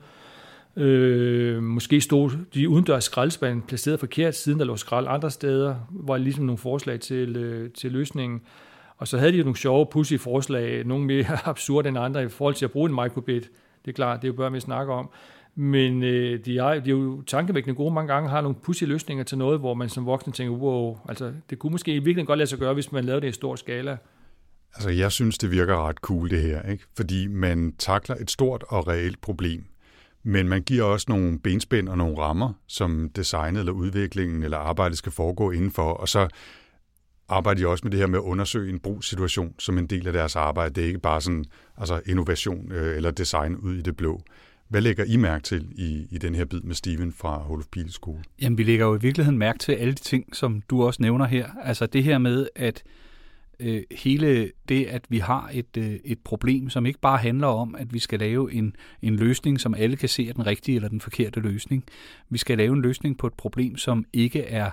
Øh, 0.77 1.63
måske 1.63 2.01
stod 2.01 2.31
de 2.53 2.69
udendørs 2.69 3.03
skraldespande 3.03 3.61
placeret 3.67 3.99
forkert, 3.99 4.35
siden 4.35 4.59
der 4.59 4.65
lå 4.65 4.75
skrald 4.75 5.07
andre 5.09 5.31
steder, 5.31 5.75
var 5.89 6.17
ligesom 6.17 6.45
nogle 6.45 6.57
forslag 6.57 6.99
til, 6.99 7.35
øh, 7.35 7.71
til 7.71 7.91
løsningen. 7.91 8.41
Og 8.97 9.07
så 9.07 9.17
havde 9.17 9.31
de 9.31 9.37
jo 9.37 9.43
nogle 9.43 9.57
sjove, 9.57 9.87
pussy 9.91 10.13
forslag, 10.13 10.85
nogle 10.85 11.05
mere 11.05 11.39
absurde 11.49 11.89
end 11.89 11.97
andre 11.97 12.23
i 12.23 12.27
forhold 12.27 12.55
til 12.55 12.65
at 12.65 12.71
bruge 12.71 12.89
en 12.89 12.95
microbit. 12.95 13.49
Det 13.85 13.91
er 13.91 13.95
klart, 13.95 14.21
det 14.21 14.27
er 14.27 14.31
jo 14.31 14.35
børn, 14.35 14.53
vi 14.53 14.59
snakker 14.59 14.93
om. 14.93 15.09
Men 15.55 16.03
øh, 16.03 16.45
de, 16.45 16.57
er, 16.57 16.79
de 16.79 16.89
er 16.89 16.95
jo 16.95 17.21
tankevækkende 17.21 17.75
gode 17.75 17.93
mange 17.93 18.13
gange, 18.13 18.29
har 18.29 18.41
nogle 18.41 18.57
pussy 18.63 18.83
løsninger 18.83 19.23
til 19.23 19.37
noget, 19.37 19.59
hvor 19.59 19.73
man 19.73 19.89
som 19.89 20.05
voksen 20.05 20.31
tænker, 20.31 20.53
wow, 20.53 20.97
altså 21.09 21.31
det 21.49 21.59
kunne 21.59 21.71
måske 21.71 21.91
i 21.91 21.93
virkeligheden 21.93 22.25
godt 22.25 22.37
lade 22.37 22.49
sig 22.49 22.59
gøre, 22.59 22.73
hvis 22.73 22.91
man 22.91 23.03
lavede 23.03 23.21
det 23.21 23.27
i 23.27 23.31
stor 23.31 23.55
skala. 23.55 23.97
Altså 24.75 24.89
jeg 24.89 25.11
synes, 25.11 25.37
det 25.37 25.51
virker 25.51 25.87
ret 25.87 25.97
cool 25.97 26.29
det 26.29 26.41
her, 26.41 26.61
ikke? 26.61 26.83
fordi 26.95 27.27
man 27.27 27.73
takler 27.77 28.15
et 28.15 28.31
stort 28.31 28.63
og 28.67 28.87
reelt 28.87 29.21
problem 29.21 29.65
men 30.23 30.49
man 30.49 30.61
giver 30.61 30.83
også 30.83 31.05
nogle 31.09 31.39
benspænd 31.39 31.89
og 31.89 31.97
nogle 31.97 32.17
rammer, 32.17 32.53
som 32.67 33.09
designet 33.15 33.59
eller 33.59 33.73
udviklingen 33.73 34.43
eller 34.43 34.57
arbejdet 34.57 34.97
skal 34.97 35.11
foregå 35.11 35.51
indenfor, 35.51 35.91
og 35.91 36.09
så 36.09 36.27
arbejder 37.29 37.61
de 37.61 37.67
også 37.67 37.81
med 37.85 37.91
det 37.91 37.99
her 37.99 38.07
med 38.07 38.19
at 38.19 38.23
undersøge 38.23 38.69
en 38.69 38.79
brugssituation 38.79 39.55
som 39.59 39.77
en 39.77 39.87
del 39.87 40.07
af 40.07 40.13
deres 40.13 40.35
arbejde. 40.35 40.75
Det 40.75 40.83
er 40.83 40.87
ikke 40.87 40.99
bare 40.99 41.21
sådan 41.21 41.45
altså 41.77 42.01
innovation 42.05 42.71
øh, 42.71 42.95
eller 42.95 43.11
design 43.11 43.55
ud 43.55 43.75
i 43.75 43.81
det 43.81 43.97
blå. 43.97 44.21
Hvad 44.69 44.81
lægger 44.81 45.03
I 45.07 45.17
mærke 45.17 45.43
til 45.43 45.67
i, 45.75 46.07
i 46.11 46.17
den 46.17 46.35
her 46.35 46.45
bid 46.45 46.61
med 46.61 46.75
Steven 46.75 47.13
fra 47.13 47.37
Holof 47.37 47.65
Pile 47.71 47.91
Skole? 47.91 48.23
Jamen, 48.41 48.57
vi 48.57 48.63
lægger 48.63 48.85
jo 48.85 48.95
i 48.95 48.99
virkeligheden 49.01 49.39
mærke 49.39 49.59
til 49.59 49.71
alle 49.71 49.93
de 49.93 49.99
ting, 49.99 50.35
som 50.35 50.61
du 50.69 50.83
også 50.83 51.01
nævner 51.01 51.25
her. 51.25 51.47
Altså 51.63 51.85
det 51.85 52.03
her 52.03 52.17
med, 52.17 52.47
at 52.55 52.83
øh, 53.59 53.83
hele 53.91 54.51
det, 54.69 54.85
at 54.85 55.05
vi 55.09 55.17
har 55.17 55.49
et, 55.53 55.77
øh, 55.77 55.99
et 56.05 56.19
problem, 56.19 56.69
som 56.69 56.85
ikke 56.85 56.99
bare 56.99 57.17
handler 57.17 57.47
om, 57.47 57.75
at 57.75 57.93
vi 57.93 57.99
skal 57.99 58.19
lave 58.19 58.53
en, 58.53 58.75
en 59.01 59.15
løsning, 59.15 59.59
som 59.59 59.73
alle 59.73 59.97
kan 59.97 60.09
se 60.09 60.29
er 60.29 60.33
den 60.33 60.45
rigtige 60.45 60.75
eller 60.75 60.89
den 60.89 61.01
forkerte 61.01 61.39
løsning. 61.39 61.83
Vi 62.29 62.37
skal 62.37 62.57
lave 62.57 62.73
en 62.73 62.81
løsning 62.81 63.17
på 63.17 63.27
et 63.27 63.33
problem, 63.33 63.77
som 63.77 64.05
ikke 64.13 64.41
er 64.41 64.71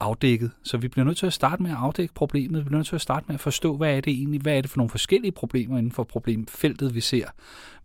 afdækket. 0.00 0.50
Så 0.62 0.76
vi 0.76 0.88
bliver 0.88 1.04
nødt 1.04 1.16
til 1.16 1.26
at 1.26 1.32
starte 1.32 1.62
med 1.62 1.70
at 1.70 1.76
afdække 1.76 2.14
problemet. 2.14 2.58
Vi 2.58 2.64
bliver 2.64 2.78
nødt 2.78 2.86
til 2.86 2.94
at 2.94 3.00
starte 3.00 3.24
med 3.28 3.34
at 3.34 3.40
forstå, 3.40 3.76
hvad 3.76 3.96
er 3.96 4.00
det 4.00 4.12
egentlig, 4.12 4.40
hvad 4.40 4.56
er 4.56 4.60
det 4.60 4.70
for 4.70 4.76
nogle 4.76 4.90
forskellige 4.90 5.32
problemer 5.32 5.78
inden 5.78 5.92
for 5.92 6.04
problemfeltet, 6.04 6.94
vi 6.94 7.00
ser. 7.00 7.26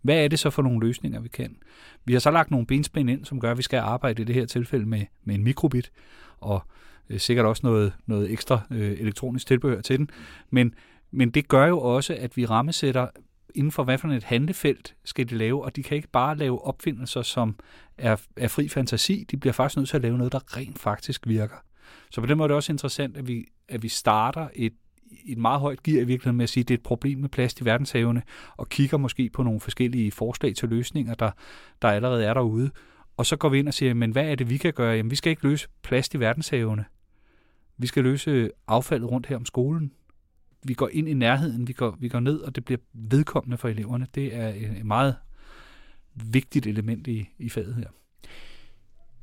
Hvad 0.02 0.24
er 0.24 0.28
det 0.28 0.38
så 0.38 0.50
for 0.50 0.62
nogle 0.62 0.86
løsninger, 0.86 1.20
vi 1.20 1.28
kan? 1.28 1.56
Vi 2.04 2.12
har 2.12 2.20
så 2.20 2.30
lagt 2.30 2.50
nogle 2.50 2.66
benspænd 2.66 3.10
ind, 3.10 3.24
som 3.24 3.40
gør, 3.40 3.50
at 3.50 3.58
vi 3.58 3.62
skal 3.62 3.78
arbejde 3.78 4.22
i 4.22 4.24
det 4.24 4.34
her 4.34 4.46
tilfælde 4.46 4.86
med, 4.86 5.04
med 5.24 5.34
en 5.34 5.44
mikrobit. 5.44 5.92
Og 6.40 6.62
Øh, 7.10 7.20
sikkert 7.20 7.46
også 7.46 7.60
noget, 7.64 7.92
noget 8.06 8.30
ekstra 8.30 8.60
øh, 8.70 8.92
elektronisk 9.00 9.46
tilbehør 9.46 9.80
til 9.80 9.98
den. 9.98 10.10
Men, 10.50 10.74
men 11.10 11.30
det 11.30 11.48
gør 11.48 11.66
jo 11.66 11.80
også, 11.80 12.14
at 12.14 12.36
vi 12.36 12.46
rammesætter 12.46 13.06
inden 13.54 13.72
for 13.72 13.84
hvad 13.84 13.98
for 13.98 14.08
et 14.08 14.24
handlefelt 14.24 14.94
skal 15.04 15.28
de 15.28 15.38
lave, 15.38 15.64
og 15.64 15.76
de 15.76 15.82
kan 15.82 15.96
ikke 15.96 16.08
bare 16.08 16.36
lave 16.36 16.64
opfindelser, 16.64 17.22
som 17.22 17.56
er, 17.98 18.16
er 18.36 18.48
fri 18.48 18.68
fantasi. 18.68 19.26
De 19.30 19.36
bliver 19.36 19.52
faktisk 19.52 19.76
nødt 19.76 19.88
til 19.88 19.96
at 19.96 20.02
lave 20.02 20.18
noget, 20.18 20.32
der 20.32 20.56
rent 20.56 20.78
faktisk 20.78 21.26
virker. 21.26 21.56
Så 22.10 22.20
på 22.20 22.26
den 22.26 22.38
måde 22.38 22.44
er 22.44 22.48
det 22.48 22.56
også 22.56 22.72
interessant, 22.72 23.16
at 23.16 23.28
vi, 23.28 23.44
at 23.68 23.82
vi 23.82 23.88
starter 23.88 24.48
et, 24.54 24.72
et 25.26 25.38
meget 25.38 25.60
højt 25.60 25.82
gear 25.82 26.00
i 26.00 26.04
virkeligheden 26.04 26.36
med 26.36 26.42
at 26.42 26.48
sige, 26.48 26.62
at 26.62 26.68
det 26.68 26.74
er 26.74 26.78
et 26.78 26.82
problem 26.82 27.18
med 27.18 27.28
plast 27.28 27.60
i 27.60 27.64
verdenshavene, 27.64 28.22
og 28.56 28.68
kigger 28.68 28.96
måske 28.96 29.30
på 29.30 29.42
nogle 29.42 29.60
forskellige 29.60 30.12
forslag 30.12 30.54
til 30.54 30.68
løsninger, 30.68 31.14
der, 31.14 31.30
der 31.82 31.88
allerede 31.88 32.24
er 32.24 32.34
derude. 32.34 32.70
Og 33.16 33.26
så 33.26 33.36
går 33.36 33.48
vi 33.48 33.58
ind 33.58 33.68
og 33.68 33.74
siger, 33.74 33.94
men 33.94 34.10
hvad 34.10 34.30
er 34.30 34.34
det, 34.34 34.50
vi 34.50 34.56
kan 34.56 34.72
gøre? 34.72 34.96
Jamen, 34.96 35.10
vi 35.10 35.16
skal 35.16 35.30
ikke 35.30 35.48
løse 35.48 35.68
plast 35.82 36.14
i 36.14 36.20
verdenshavene. 36.20 36.84
Vi 37.78 37.86
skal 37.86 38.02
løse 38.02 38.50
affaldet 38.66 39.10
rundt 39.10 39.26
her 39.26 39.36
om 39.36 39.46
skolen. 39.46 39.92
Vi 40.64 40.74
går 40.74 40.88
ind 40.92 41.08
i 41.08 41.14
nærheden, 41.14 41.68
vi 41.68 41.72
går, 41.72 41.96
vi 42.00 42.08
går 42.08 42.20
ned, 42.20 42.40
og 42.40 42.54
det 42.54 42.64
bliver 42.64 42.78
vedkommende 42.92 43.56
for 43.56 43.68
eleverne. 43.68 44.06
Det 44.14 44.36
er 44.36 44.48
øh, 44.48 44.78
et 44.78 44.86
meget 44.86 45.16
vigtigt 46.14 46.66
element 46.66 47.06
i, 47.06 47.28
i 47.38 47.48
faget 47.48 47.74
her. 47.74 47.88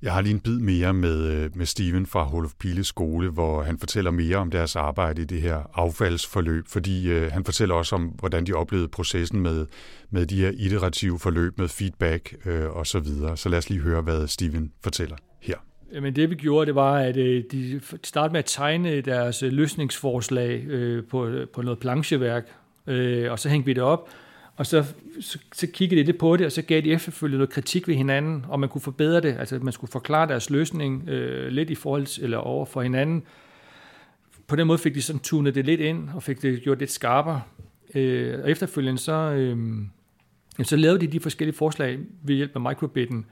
Jeg 0.01 0.13
har 0.13 0.21
lige 0.21 0.33
en 0.33 0.39
bid 0.39 0.59
mere 0.59 0.93
med, 0.93 1.27
øh, 1.27 1.57
med 1.57 1.65
Steven 1.65 2.05
fra 2.05 2.23
Holof 2.23 2.51
Pile 2.59 2.83
skole, 2.83 3.29
hvor 3.29 3.61
han 3.63 3.79
fortæller 3.79 4.11
mere 4.11 4.37
om 4.37 4.51
deres 4.51 4.75
arbejde 4.75 5.21
i 5.21 5.25
det 5.25 5.41
her 5.41 5.69
affaldsforløb, 5.73 6.67
fordi 6.67 7.09
øh, 7.09 7.31
han 7.31 7.45
fortæller 7.45 7.75
også 7.75 7.95
om, 7.95 8.01
hvordan 8.01 8.45
de 8.45 8.53
oplevede 8.53 8.87
processen 8.87 9.39
med, 9.39 9.65
med 10.09 10.25
de 10.25 10.35
her 10.35 10.51
iterative 10.57 11.19
forløb 11.19 11.57
med 11.57 11.67
feedback 11.67 12.35
øh, 12.45 12.69
og 12.69 12.87
så 12.87 12.99
videre. 12.99 13.37
Så 13.37 13.49
lad 13.49 13.57
os 13.57 13.69
lige 13.69 13.81
høre, 13.81 14.01
hvad 14.01 14.27
Steven 14.27 14.71
fortæller 14.83 15.15
her. 15.41 15.55
Jamen 15.93 16.15
det 16.15 16.29
vi 16.29 16.35
gjorde, 16.35 16.65
det 16.65 16.75
var, 16.75 16.93
at 16.93 17.17
øh, 17.17 17.43
de 17.51 17.81
startede 18.03 18.31
med 18.31 18.39
at 18.39 18.45
tegne 18.45 19.01
deres 19.01 19.43
øh, 19.43 19.51
løsningsforslag 19.51 20.63
øh, 20.67 21.03
på, 21.03 21.27
øh, 21.27 21.47
på 21.47 21.61
noget 21.61 21.79
plancheværk, 21.79 22.43
øh, 22.87 23.31
og 23.31 23.39
så 23.39 23.49
hængte 23.49 23.65
vi 23.65 23.73
det 23.73 23.83
op, 23.83 24.09
og 24.59 24.65
så, 24.65 24.85
så, 25.21 25.39
så 25.53 25.67
kiggede 25.67 26.01
de 26.01 26.05
lidt 26.05 26.17
på 26.17 26.37
det, 26.37 26.45
og 26.45 26.51
så 26.51 26.61
gav 26.61 26.81
de 26.81 26.91
efterfølgende 26.91 27.37
noget 27.37 27.49
kritik 27.49 27.87
ved 27.87 27.95
hinanden, 27.95 28.45
og 28.49 28.59
man 28.59 28.69
kunne 28.69 28.81
forbedre 28.81 29.21
det. 29.21 29.35
Altså 29.39 29.59
man 29.59 29.73
skulle 29.73 29.91
forklare 29.91 30.27
deres 30.27 30.49
løsning 30.49 31.09
øh, 31.09 31.47
lidt 31.47 31.69
i 31.69 31.75
forhold 31.75 32.05
til, 32.05 32.23
eller 32.23 32.37
over 32.37 32.65
for 32.65 32.81
hinanden. 32.81 33.23
På 34.47 34.55
den 34.55 34.67
måde 34.67 34.79
fik 34.79 34.95
de 34.95 35.01
sådan 35.01 35.19
tunet 35.19 35.55
det 35.55 35.65
lidt 35.65 35.81
ind, 35.81 36.09
og 36.09 36.23
fik 36.23 36.41
det 36.41 36.61
gjort 36.61 36.79
lidt 36.79 36.91
skarpere. 36.91 37.41
Øh, 37.95 38.39
og 38.43 38.51
efterfølgende 38.51 38.99
så, 39.01 39.13
øh, 39.13 39.57
så 40.63 40.75
lavede 40.75 40.99
de 40.99 41.07
de 41.07 41.19
forskellige 41.19 41.57
forslag 41.57 41.99
ved 42.23 42.35
hjælp 42.35 42.55
af 42.55 42.61
microbitten, 42.61 43.25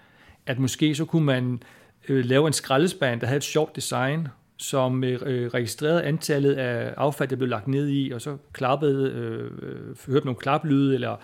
at 0.46 0.60
måske 0.60 0.96
så 0.96 1.05
kunne 1.05 1.25
man 1.25 1.63
øh, 2.10 2.25
lave 2.25 2.48
en 2.48 2.53
skraldespand, 2.53 3.22
der 3.22 3.27
havde 3.27 3.38
et 3.38 3.43
sjovt 3.43 3.75
design, 3.75 4.27
som 4.58 5.04
øh, 5.04 5.22
øh, 5.26 5.48
registrerede 5.48 6.04
antallet 6.04 6.54
af 6.54 6.94
affald, 6.98 7.30
der 7.30 7.36
blev 7.36 7.50
lagt 7.50 7.68
ned 7.68 7.90
i, 7.90 8.12
og 8.12 8.22
så 8.22 8.38
klappede, 8.54 9.12
øh, 9.12 9.52
øh, 9.62 9.96
hørte 10.08 10.26
nogle 10.26 10.40
klaplyde, 10.40 10.94
eller 10.94 11.16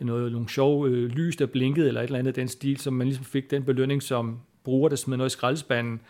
noget, 0.00 0.32
nogle 0.32 0.48
sjove 0.48 0.88
øh, 0.88 1.08
lys, 1.08 1.36
der 1.36 1.46
blinkede, 1.46 1.88
eller 1.88 2.00
et 2.00 2.04
eller 2.04 2.18
andet 2.18 2.36
den 2.36 2.48
stil, 2.48 2.78
som 2.78 2.94
man 2.94 3.06
ligesom 3.06 3.24
fik 3.24 3.50
den 3.50 3.64
belønning 3.64 4.02
som 4.02 4.38
bruger, 4.64 4.88
der 4.88 4.96
smed 4.96 5.16
noget 5.16 5.30
i 5.30 5.32
skraldespanden. 5.32 6.00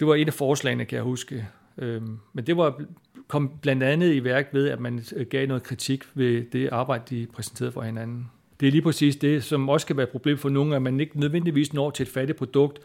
Det 0.00 0.08
var 0.08 0.14
et 0.14 0.26
af 0.26 0.34
forslagene, 0.34 0.84
kan 0.84 0.96
jeg 0.96 1.04
huske. 1.04 1.48
Øh, 1.78 2.02
men 2.32 2.46
det 2.46 2.56
var 2.56 2.80
kom 3.28 3.52
blandt 3.62 3.82
andet 3.82 4.14
i 4.14 4.24
værk 4.24 4.48
ved, 4.52 4.68
at 4.68 4.80
man 4.80 5.04
øh, 5.16 5.26
gav 5.26 5.46
noget 5.46 5.62
kritik 5.62 6.04
ved 6.14 6.44
det 6.52 6.68
arbejde, 6.68 7.04
de 7.10 7.26
præsenterede 7.32 7.72
for 7.72 7.82
hinanden. 7.82 8.30
Det 8.60 8.66
er 8.68 8.70
lige 8.70 8.82
præcis 8.82 9.16
det, 9.16 9.44
som 9.44 9.68
også 9.68 9.86
kan 9.86 9.96
være 9.96 10.04
et 10.04 10.10
problem 10.10 10.38
for 10.38 10.48
nogle, 10.48 10.76
at 10.76 10.82
man 10.82 11.00
ikke 11.00 11.20
nødvendigvis 11.20 11.72
når 11.72 11.90
til 11.90 12.02
et 12.02 12.08
fattigt 12.08 12.38
produkt, 12.38 12.78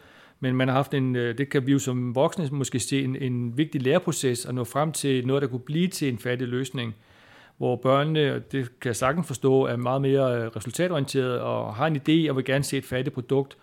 men 0.44 0.56
man 0.56 0.68
har 0.68 0.74
haft 0.74 0.94
en, 0.94 1.16
øh, 1.16 1.38
det 1.38 1.48
kan 1.48 1.66
vi 1.66 1.72
jo 1.72 1.78
som 1.78 2.14
voksne 2.14 2.48
måske 2.52 2.78
se, 2.78 3.02
en, 3.02 3.16
en 3.16 3.56
vigtig 3.58 3.82
læreproces 3.82 4.46
at 4.46 4.54
nå 4.54 4.64
frem 4.64 4.92
til 4.92 5.26
noget, 5.26 5.42
der 5.42 5.48
kunne 5.48 5.60
blive 5.60 5.88
til 5.88 6.08
en 6.08 6.18
færdig 6.18 6.48
løsning, 6.48 6.94
hvor 7.56 7.76
børnene, 7.76 8.38
det 8.38 8.80
kan 8.80 8.88
jeg 8.88 8.96
sagtens 8.96 9.26
forstå, 9.26 9.62
er 9.66 9.76
meget 9.76 10.02
mere 10.02 10.40
øh, 10.40 10.46
resultatorienteret 10.46 11.40
og 11.40 11.74
har 11.74 11.86
en 11.86 11.96
idé 11.96 12.30
og 12.30 12.36
vil 12.36 12.44
gerne 12.44 12.64
se 12.64 12.78
et 12.78 12.84
færdigt 12.84 13.14
produkt. 13.14 13.56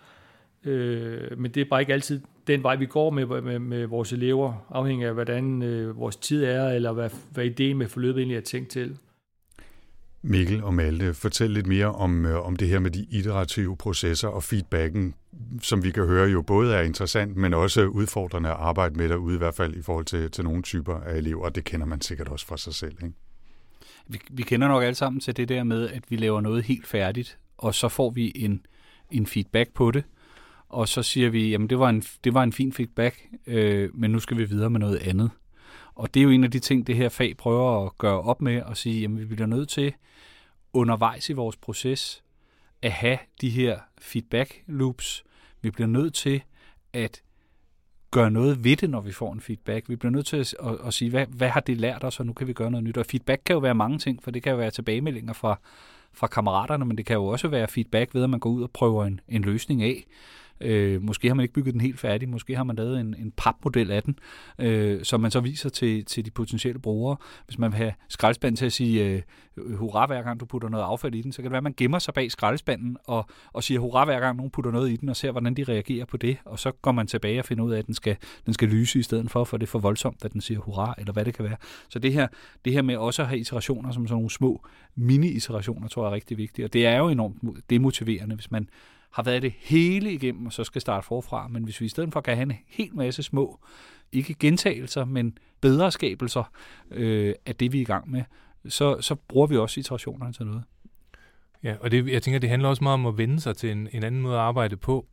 Øh, 0.64 1.38
men 1.38 1.50
det 1.50 1.60
er 1.60 1.64
bare 1.64 1.80
ikke 1.80 1.92
altid 1.92 2.20
den 2.46 2.62
vej, 2.62 2.76
vi 2.76 2.86
går 2.86 3.10
med, 3.10 3.26
med, 3.26 3.58
med 3.58 3.86
vores 3.86 4.12
elever, 4.12 4.66
afhængig 4.70 5.06
af, 5.06 5.14
hvordan 5.14 5.62
øh, 5.62 5.98
vores 5.98 6.16
tid 6.16 6.44
er, 6.44 6.68
eller 6.68 6.92
hvad, 6.92 7.10
hvad 7.32 7.44
ideen 7.44 7.78
med 7.78 7.86
forløbet 7.86 8.20
egentlig 8.20 8.36
er 8.36 8.40
tænkt 8.40 8.68
til. 8.68 8.96
Mikkel 10.22 10.64
og 10.64 10.74
Malte, 10.74 11.14
fortæl 11.14 11.50
lidt 11.50 11.66
mere 11.66 11.86
om, 11.86 12.26
øh, 12.26 12.46
om 12.46 12.56
det 12.56 12.68
her 12.68 12.78
med 12.78 12.90
de 12.90 13.06
iterative 13.10 13.76
processer 13.76 14.28
og 14.28 14.42
feedbacken, 14.42 15.14
som 15.62 15.84
vi 15.84 15.90
kan 15.90 16.06
høre 16.06 16.28
jo 16.28 16.42
både 16.42 16.74
er 16.74 16.82
interessant, 16.82 17.36
men 17.36 17.54
også 17.54 17.86
udfordrende 17.86 18.48
at 18.48 18.56
arbejde 18.58 18.94
med 18.94 19.08
derude, 19.08 19.34
i 19.34 19.38
hvert 19.38 19.54
fald 19.54 19.76
i 19.76 19.82
forhold 19.82 20.04
til, 20.04 20.30
til 20.30 20.44
nogle 20.44 20.62
typer 20.62 20.94
af 20.94 21.16
elever, 21.16 21.44
og 21.44 21.54
det 21.54 21.64
kender 21.64 21.86
man 21.86 22.00
sikkert 22.00 22.28
også 22.28 22.46
fra 22.46 22.56
sig 22.56 22.74
selv. 22.74 22.96
Ikke? 23.02 23.14
Vi, 24.06 24.20
vi 24.30 24.42
kender 24.42 24.68
nok 24.68 24.82
alle 24.82 24.94
sammen 24.94 25.20
til 25.20 25.36
det 25.36 25.48
der 25.48 25.64
med, 25.64 25.88
at 25.88 26.02
vi 26.08 26.16
laver 26.16 26.40
noget 26.40 26.64
helt 26.64 26.86
færdigt, 26.86 27.38
og 27.58 27.74
så 27.74 27.88
får 27.88 28.10
vi 28.10 28.32
en, 28.34 28.66
en 29.10 29.26
feedback 29.26 29.74
på 29.74 29.90
det, 29.90 30.04
og 30.68 30.88
så 30.88 31.02
siger 31.02 31.30
vi, 31.30 31.50
jamen 31.50 31.70
det 31.70 31.78
var 31.78 31.88
en, 31.88 32.02
det 32.24 32.34
var 32.34 32.42
en 32.42 32.52
fin 32.52 32.72
feedback, 32.72 33.26
øh, 33.46 33.90
men 33.94 34.10
nu 34.10 34.18
skal 34.18 34.36
vi 34.36 34.44
videre 34.44 34.70
med 34.70 34.80
noget 34.80 34.96
andet. 34.96 35.30
Og 35.94 36.14
det 36.14 36.20
er 36.20 36.24
jo 36.24 36.30
en 36.30 36.44
af 36.44 36.50
de 36.50 36.58
ting, 36.58 36.86
det 36.86 36.96
her 36.96 37.08
fag 37.08 37.36
prøver 37.36 37.86
at 37.86 37.98
gøre 37.98 38.20
op 38.20 38.42
med, 38.42 38.62
og 38.62 38.76
sige, 38.76 39.00
jamen 39.00 39.18
vi 39.18 39.24
bliver 39.34 39.46
nødt 39.46 39.68
til 39.68 39.92
undervejs 40.72 41.30
i 41.30 41.32
vores 41.32 41.56
proces 41.56 42.22
at 42.82 42.92
have 42.92 43.18
de 43.40 43.50
her 43.50 43.78
feedback 43.98 44.62
loops. 44.66 45.24
Vi 45.62 45.70
bliver 45.70 45.88
nødt 45.88 46.14
til 46.14 46.42
at 46.92 47.22
gøre 48.10 48.30
noget 48.30 48.64
ved 48.64 48.76
det, 48.76 48.90
når 48.90 49.00
vi 49.00 49.12
får 49.12 49.32
en 49.32 49.40
feedback. 49.40 49.88
Vi 49.88 49.96
bliver 49.96 50.12
nødt 50.12 50.26
til 50.26 50.36
at, 50.36 50.54
at, 50.62 50.78
at 50.86 50.94
sige, 50.94 51.10
hvad, 51.10 51.26
hvad 51.26 51.48
har 51.48 51.60
det 51.60 51.76
lært 51.76 52.04
os, 52.04 52.20
og 52.20 52.26
nu 52.26 52.32
kan 52.32 52.46
vi 52.46 52.52
gøre 52.52 52.70
noget 52.70 52.84
nyt. 52.84 52.96
Og 52.96 53.06
feedback 53.06 53.42
kan 53.44 53.54
jo 53.54 53.60
være 53.60 53.74
mange 53.74 53.98
ting, 53.98 54.22
for 54.22 54.30
det 54.30 54.42
kan 54.42 54.50
jo 54.52 54.58
være 54.58 54.70
tilbagemeldinger 54.70 55.32
fra, 55.32 55.58
fra 56.12 56.26
kammeraterne, 56.26 56.84
men 56.84 56.98
det 56.98 57.06
kan 57.06 57.14
jo 57.14 57.26
også 57.26 57.48
være 57.48 57.68
feedback 57.68 58.14
ved, 58.14 58.22
at 58.22 58.30
man 58.30 58.40
går 58.40 58.50
ud 58.50 58.62
og 58.62 58.70
prøver 58.70 59.04
en, 59.04 59.20
en 59.28 59.42
løsning 59.42 59.82
af. 59.82 60.04
Øh, 60.60 61.02
måske 61.02 61.28
har 61.28 61.34
man 61.34 61.42
ikke 61.42 61.54
bygget 61.54 61.72
den 61.72 61.80
helt 61.80 62.00
færdig, 62.00 62.28
måske 62.28 62.56
har 62.56 62.64
man 62.64 62.76
lavet 62.76 63.00
en, 63.00 63.14
en 63.18 63.32
papmodel 63.36 63.90
af 63.90 64.02
den, 64.02 64.18
øh, 64.58 65.04
som 65.04 65.20
man 65.20 65.30
så 65.30 65.40
viser 65.40 65.68
til, 65.68 66.04
til 66.04 66.24
de 66.24 66.30
potentielle 66.30 66.78
brugere. 66.78 67.16
Hvis 67.46 67.58
man 67.58 67.70
vil 67.72 67.76
have 67.76 67.92
skraldespanden 68.08 68.56
til 68.56 68.66
at 68.66 68.72
sige 68.72 69.04
øh, 69.04 69.22
hurra 69.56 70.06
hver 70.06 70.22
gang 70.22 70.40
du 70.40 70.44
putter 70.44 70.68
noget 70.68 70.84
affald 70.84 71.14
i 71.14 71.22
den, 71.22 71.32
så 71.32 71.36
kan 71.36 71.44
det 71.44 71.52
være, 71.52 71.58
at 71.58 71.62
man 71.62 71.74
gemmer 71.76 71.98
sig 71.98 72.14
bag 72.14 72.30
skraldespanden 72.30 72.96
og, 73.04 73.26
og 73.52 73.62
siger 73.62 73.80
hurra 73.80 74.04
hver 74.04 74.20
gang 74.20 74.36
nogen 74.36 74.50
putter 74.50 74.70
noget 74.70 74.90
i 74.90 74.96
den, 74.96 75.08
og 75.08 75.16
ser, 75.16 75.30
hvordan 75.30 75.54
de 75.54 75.64
reagerer 75.64 76.04
på 76.04 76.16
det, 76.16 76.36
og 76.44 76.58
så 76.58 76.72
går 76.72 76.92
man 76.92 77.06
tilbage 77.06 77.38
og 77.38 77.44
finder 77.44 77.64
ud 77.64 77.72
af, 77.72 77.78
at 77.78 77.86
den 77.86 77.94
skal, 77.94 78.16
den 78.46 78.54
skal 78.54 78.68
lyse 78.68 78.98
i 78.98 79.02
stedet 79.02 79.30
for, 79.30 79.44
for 79.44 79.56
det 79.56 79.66
er 79.66 79.70
for 79.70 79.78
voldsomt, 79.78 80.24
at 80.24 80.32
den 80.32 80.40
siger 80.40 80.60
hurra, 80.60 80.94
eller 80.98 81.12
hvad 81.12 81.24
det 81.24 81.34
kan 81.34 81.44
være. 81.44 81.56
Så 81.88 81.98
det 81.98 82.12
her, 82.12 82.28
det 82.64 82.72
her 82.72 82.82
med 82.82 82.96
også 82.96 83.22
at 83.22 83.28
have 83.28 83.38
iterationer 83.38 83.92
som 83.92 84.06
sådan 84.06 84.14
nogle 84.14 84.30
små 84.30 84.66
mini-iterationer, 84.94 85.88
tror 85.88 86.04
jeg 86.04 86.10
er 86.10 86.14
rigtig 86.14 86.36
vigtigt, 86.36 86.64
og 86.64 86.72
det 86.72 86.86
er 86.86 86.96
jo 86.96 87.08
enormt 87.08 87.70
demotiverende, 87.70 88.34
hvis 88.34 88.50
man 88.50 88.68
har 89.12 89.22
været 89.22 89.42
det 89.42 89.52
hele 89.58 90.12
igennem, 90.12 90.46
og 90.46 90.52
så 90.52 90.64
skal 90.64 90.80
starte 90.80 91.06
forfra. 91.06 91.48
Men 91.48 91.64
hvis 91.64 91.80
vi 91.80 91.86
i 91.86 91.88
stedet 91.88 92.12
for 92.12 92.20
kan 92.20 92.36
have 92.36 92.42
en 92.42 92.58
hel 92.66 92.96
masse 92.96 93.22
små, 93.22 93.60
ikke 94.12 94.34
gentagelser, 94.34 95.04
men 95.04 95.38
bedre 95.60 95.92
skabelser 95.92 96.50
øh, 96.90 97.34
af 97.46 97.56
det, 97.56 97.72
vi 97.72 97.78
er 97.78 97.82
i 97.82 97.84
gang 97.84 98.10
med, 98.10 98.22
så, 98.68 99.00
så 99.00 99.14
bruger 99.14 99.46
vi 99.46 99.56
også 99.56 99.80
iterationerne 99.80 100.32
til 100.32 100.46
noget. 100.46 100.62
Ja, 101.62 101.74
og 101.80 101.90
det, 101.90 102.08
jeg 102.08 102.22
tænker, 102.22 102.38
det 102.38 102.50
handler 102.50 102.68
også 102.68 102.84
meget 102.84 102.94
om 102.94 103.06
at 103.06 103.18
vende 103.18 103.40
sig 103.40 103.56
til 103.56 103.70
en, 103.70 103.88
en 103.92 104.04
anden 104.04 104.20
måde 104.20 104.34
at 104.34 104.40
arbejde 104.40 104.76
på. 104.76 105.06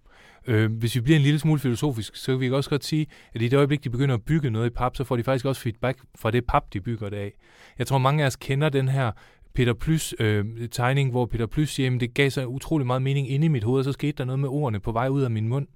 Øh, 0.48 0.72
hvis 0.72 0.96
vi 0.96 1.02
bliver 1.02 1.18
en 1.18 1.24
lille 1.24 1.40
smule 1.40 1.60
filosofisk, 1.60 2.16
så 2.16 2.32
kan 2.32 2.40
vi 2.40 2.52
også 2.52 2.70
godt 2.70 2.84
sige, 2.84 3.08
at 3.34 3.42
i 3.42 3.48
det 3.48 3.58
øjeblik, 3.58 3.84
de 3.84 3.90
begynder 3.90 4.16
at 4.16 4.24
bygge 4.24 4.50
noget 4.50 4.68
i 4.68 4.70
pap, 4.70 4.96
så 4.96 5.04
får 5.04 5.16
de 5.16 5.24
faktisk 5.24 5.46
også 5.46 5.62
feedback 5.62 6.00
fra 6.16 6.32
det 6.32 6.46
pap, 6.46 6.74
de 6.74 6.82
bygger 6.82 7.10
det 7.10 7.18
af. 7.18 7.34
Jeg 7.78 7.88
tror, 7.88 7.98
mange 7.98 8.24
af 8.24 8.28
os 8.28 8.36
kender 8.36 8.70
den 8.70 8.88
her 8.88 9.12
Peter 9.60 9.74
Plys 9.74 10.16
øh, 10.20 10.46
tegning, 10.72 11.12
hvor 11.12 11.26
Peter 11.26 11.46
Plys 11.46 11.70
siger, 11.70 11.94
at 11.94 12.02
det 12.02 12.14
gav 12.14 12.30
sig 12.30 12.48
utrolig 12.48 12.88
meget 12.88 13.02
mening 13.02 13.32
inde 13.32 13.46
i 13.46 13.48
mit 13.48 13.64
hoved, 13.64 13.80
og 13.80 13.86
så 13.86 13.92
skete 13.92 14.12
der 14.12 14.26
noget 14.26 14.40
med 14.40 14.50
ordene 14.50 14.80
på 14.80 14.92
vej 14.92 15.08
ud 15.08 15.22
af 15.22 15.32
min 15.32 15.48
mund. 15.48 15.68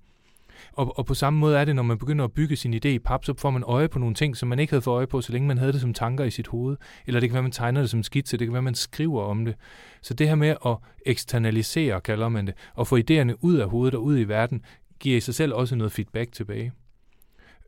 Og, 0.74 0.98
og 0.98 1.06
på 1.06 1.13
samme 1.13 1.40
måde 1.40 1.58
er 1.58 1.66
det, 1.66 1.75
når 1.75 1.84
man 1.84 1.98
begynder 1.98 2.25
at 2.25 2.32
bygge 2.32 2.56
sin 2.56 2.74
idé 2.74 2.88
i 2.88 3.00
pap, 3.00 3.25
så 3.25 3.34
får 3.38 3.50
man 3.50 3.63
øje 3.63 3.88
på 3.88 4.00
nogle 4.00 4.16
ting, 4.16 4.38
som 4.38 4.50
man 4.50 4.60
ikke 4.60 4.72
havde 4.72 4.82
fået 4.82 4.96
øje 4.96 5.08
på, 5.08 5.22
så 5.22 5.32
længe 5.32 5.48
man 5.48 5.58
havde 5.58 5.74
det 5.74 5.82
som 5.82 5.94
tanker 5.94 6.24
i 6.24 6.32
sit 6.32 6.48
hoved. 6.48 6.78
Eller 7.08 7.20
det 7.20 7.30
kan 7.30 7.34
være, 7.34 7.44
man 7.44 7.52
tegner 7.52 7.82
det 7.82 7.90
som 7.90 8.04
skitse, 8.04 8.38
det 8.38 8.48
kan 8.48 8.54
være, 8.54 8.62
man 8.62 8.75
skriver 8.75 9.24
om 9.24 9.46
det. 9.46 9.56
Så 10.02 10.13
det 10.13 10.28
her 10.28 10.36
med 10.36 10.56
at 10.66 10.78
eksternalisere, 11.06 12.02
kalder 12.02 12.30
man 12.30 12.48
det, 12.48 12.56
og 12.74 12.88
få 12.88 12.98
idéerne 12.98 13.34
ud 13.42 13.56
af 13.56 13.70
hovedet 13.70 13.96
og 13.96 14.04
ud 14.04 14.20
i 14.20 14.24
verden, 14.24 14.62
giver 15.00 15.18
i 15.18 15.20
sig 15.20 15.36
selv 15.36 15.54
også 15.54 15.75
noget 15.75 15.92
feedback 15.92 16.32
tilbage. 16.32 16.72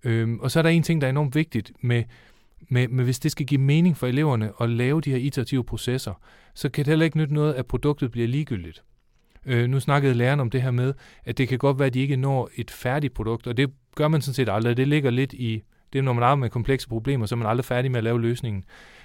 Øhm, 0.04 0.40
og 0.40 0.52
så 0.52 0.60
er 0.60 0.64
der 0.64 0.70
en 0.70 0.84
ting, 0.84 1.02
der 1.02 1.08
er 1.08 1.12
enormt 1.12 1.36
vigtigt 1.36 1.72
med, 1.82 2.04
men, 2.70 2.96
men 2.96 3.06
hvis 3.06 3.20
det 3.20 3.32
skal 3.32 3.46
give 3.46 3.62
mening 3.62 3.98
for 3.98 4.08
eleverne 4.08 4.52
at 4.62 4.70
lave 4.70 5.02
de 5.02 5.12
her 5.12 5.18
iterative 5.18 5.64
processer, 5.64 6.14
så 6.54 6.70
kan 6.70 6.86
det 6.86 6.92
heller 6.92 7.06
ikke 7.06 7.18
nytte 7.18 7.34
noget, 7.34 7.54
at 7.54 7.66
produktet 7.66 8.12
bliver 8.12 8.28
ligegyldigt. 8.28 8.84
Øh, 9.46 9.70
nu 9.70 9.80
snakkede 9.80 10.14
læreren 10.14 10.40
om 10.40 10.50
det 10.50 10.62
her 10.62 10.72
med, 10.72 10.94
at 11.26 11.38
det 11.38 11.48
kan 11.48 11.58
godt 11.58 11.80
være, 11.80 11.86
at 11.86 11.94
de 11.94 12.00
ikke 12.00 12.16
når 12.16 12.50
et 12.56 12.72
færdigt 12.72 13.14
produkt, 13.14 13.48
og 13.48 13.58
det 13.58 13.72
gør 13.96 14.08
man 14.08 14.22
sådan 14.22 14.34
set 14.34 14.50
aldrig. 14.50 14.78
Det 14.78 14.88
ligger 14.88 15.10
lidt 15.10 15.34
i, 15.34 15.64
det 15.94 16.00
er 16.00 16.04
når 16.04 16.14
man 16.14 16.24
arbejder 16.24 16.40
med 16.40 16.50
komplekse 16.50 16.88
problemer, 16.88 17.26
så 17.26 17.36
er 17.36 17.38
man 17.38 17.48
aldrig 17.48 17.66
færdig 17.66 17.92
med 17.92 17.98
at 17.98 18.04
lave 18.04 18.22
løsningen. 18.22 18.64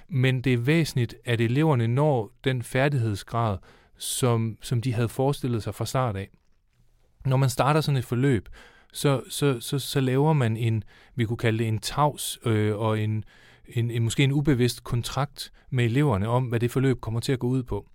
Men 0.09 0.41
det 0.41 0.53
er 0.53 0.57
væsentligt, 0.57 1.15
at 1.25 1.41
eleverne 1.41 1.87
når 1.87 2.31
den 2.43 2.63
færdighedsgrad, 2.63 3.57
som, 3.97 4.57
som 4.61 4.81
de 4.81 4.93
havde 4.93 5.09
forestillet 5.09 5.63
sig 5.63 5.75
fra 5.75 5.85
start 5.85 6.15
af. 6.15 6.29
Når 7.25 7.37
man 7.37 7.49
starter 7.49 7.81
sådan 7.81 7.97
et 7.97 8.05
forløb, 8.05 8.49
så, 8.93 9.21
så, 9.29 9.59
så, 9.59 9.79
så 9.79 9.99
laver 9.99 10.33
man 10.33 10.57
en, 10.57 10.83
vi 11.15 11.25
kunne 11.25 11.37
kalde 11.37 11.59
det 11.59 11.67
en 11.67 11.79
tavs 11.79 12.39
øh, 12.45 12.77
og 12.77 12.99
en, 12.99 13.23
en, 13.73 13.91
en, 13.91 14.03
måske 14.03 14.23
en 14.23 14.31
ubevidst 14.31 14.83
kontrakt 14.83 15.51
med 15.69 15.85
eleverne 15.85 16.27
om, 16.27 16.43
hvad 16.43 16.59
det 16.59 16.71
forløb 16.71 17.01
kommer 17.01 17.19
til 17.19 17.31
at 17.31 17.39
gå 17.39 17.47
ud 17.47 17.63
på. 17.63 17.87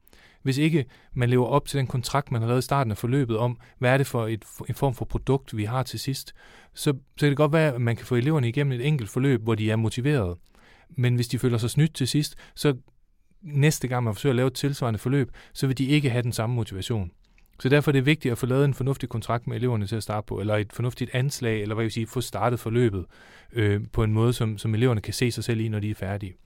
Hvis 0.43 0.59
ikke 0.59 0.85
man 1.15 1.31
lever 1.31 1.47
op 1.47 1.67
til 1.67 1.79
den 1.79 1.87
kontrakt, 1.87 2.33
man 2.33 2.41
har 2.41 2.49
lavet 2.49 2.63
i 2.63 2.65
starten 2.65 2.91
af 2.91 2.99
forløbet 2.99 3.39
om, 3.39 3.59
hvad 3.79 3.91
er 3.91 3.99
det 3.99 4.07
for 4.07 4.27
et, 4.27 4.45
en 4.69 4.75
form 4.75 4.95
for 4.95 5.05
produkt, 5.05 5.57
vi 5.57 5.65
har 5.65 5.83
til 5.83 6.01
sidst, 6.01 6.35
så, 6.75 6.93
så 6.93 7.21
kan 7.21 7.29
det 7.29 7.37
godt 7.37 7.53
være, 7.53 7.75
at 7.75 7.81
man 7.81 7.97
kan 7.97 8.07
få 8.07 8.15
eleverne 8.15 8.49
igennem 8.49 8.73
et 8.73 8.87
enkelt 8.87 9.11
forløb, 9.11 9.43
hvor 9.43 9.55
de 9.55 9.71
er 9.71 9.77
motiverede. 9.77 10.37
Men 10.91 11.15
hvis 11.15 11.29
de 11.29 11.39
føler 11.39 11.59
sig 11.59 11.71
snydt 11.71 11.95
til 11.95 12.09
sidst, 12.09 12.35
så 12.55 12.77
næste 13.43 13.89
gang 13.89 14.05
man 14.05 14.15
forsøger 14.15 14.33
at 14.33 14.37
lave 14.37 14.47
et 14.47 14.55
tilsvarende 14.55 14.99
forløb, 14.99 15.31
så 15.53 15.67
vil 15.67 15.79
de 15.79 15.87
ikke 15.87 16.11
have 16.11 16.23
den 16.23 16.33
samme 16.33 16.57
motivation. 16.57 17.11
Så 17.61 17.69
derfor 17.69 17.91
er 17.91 17.93
det 17.93 18.07
vigtigt 18.07 18.33
at 18.33 18.39
få 18.39 18.47
lavet 18.47 18.65
en 18.65 18.75
fornuftig 18.75 19.09
kontrakt 19.09 19.47
med 19.47 19.57
eleverne 19.57 19.87
til 19.87 19.97
at 19.97 20.03
starte 20.03 20.27
på, 20.27 20.41
eller 20.41 20.57
et 20.57 20.73
fornuftigt 20.73 21.11
anslag, 21.13 21.63
eller 21.63 21.75
hvad 21.75 21.83
jeg 21.83 21.87
vil 21.87 21.93
sige, 21.93 22.07
få 22.07 22.21
startet 22.21 22.61
forløbet 22.61 23.05
øh, 23.53 23.81
på 23.93 24.03
en 24.03 24.13
måde, 24.13 24.33
som, 24.33 24.59
som 24.59 24.75
eleverne 24.75 25.01
kan 25.01 25.15
se 25.15 25.31
sig 25.31 25.45
selv 25.45 25.61
i, 25.61 25.69
når 25.69 25.81
de 25.81 25.91
er 25.91 25.95
færdige. 25.95 26.37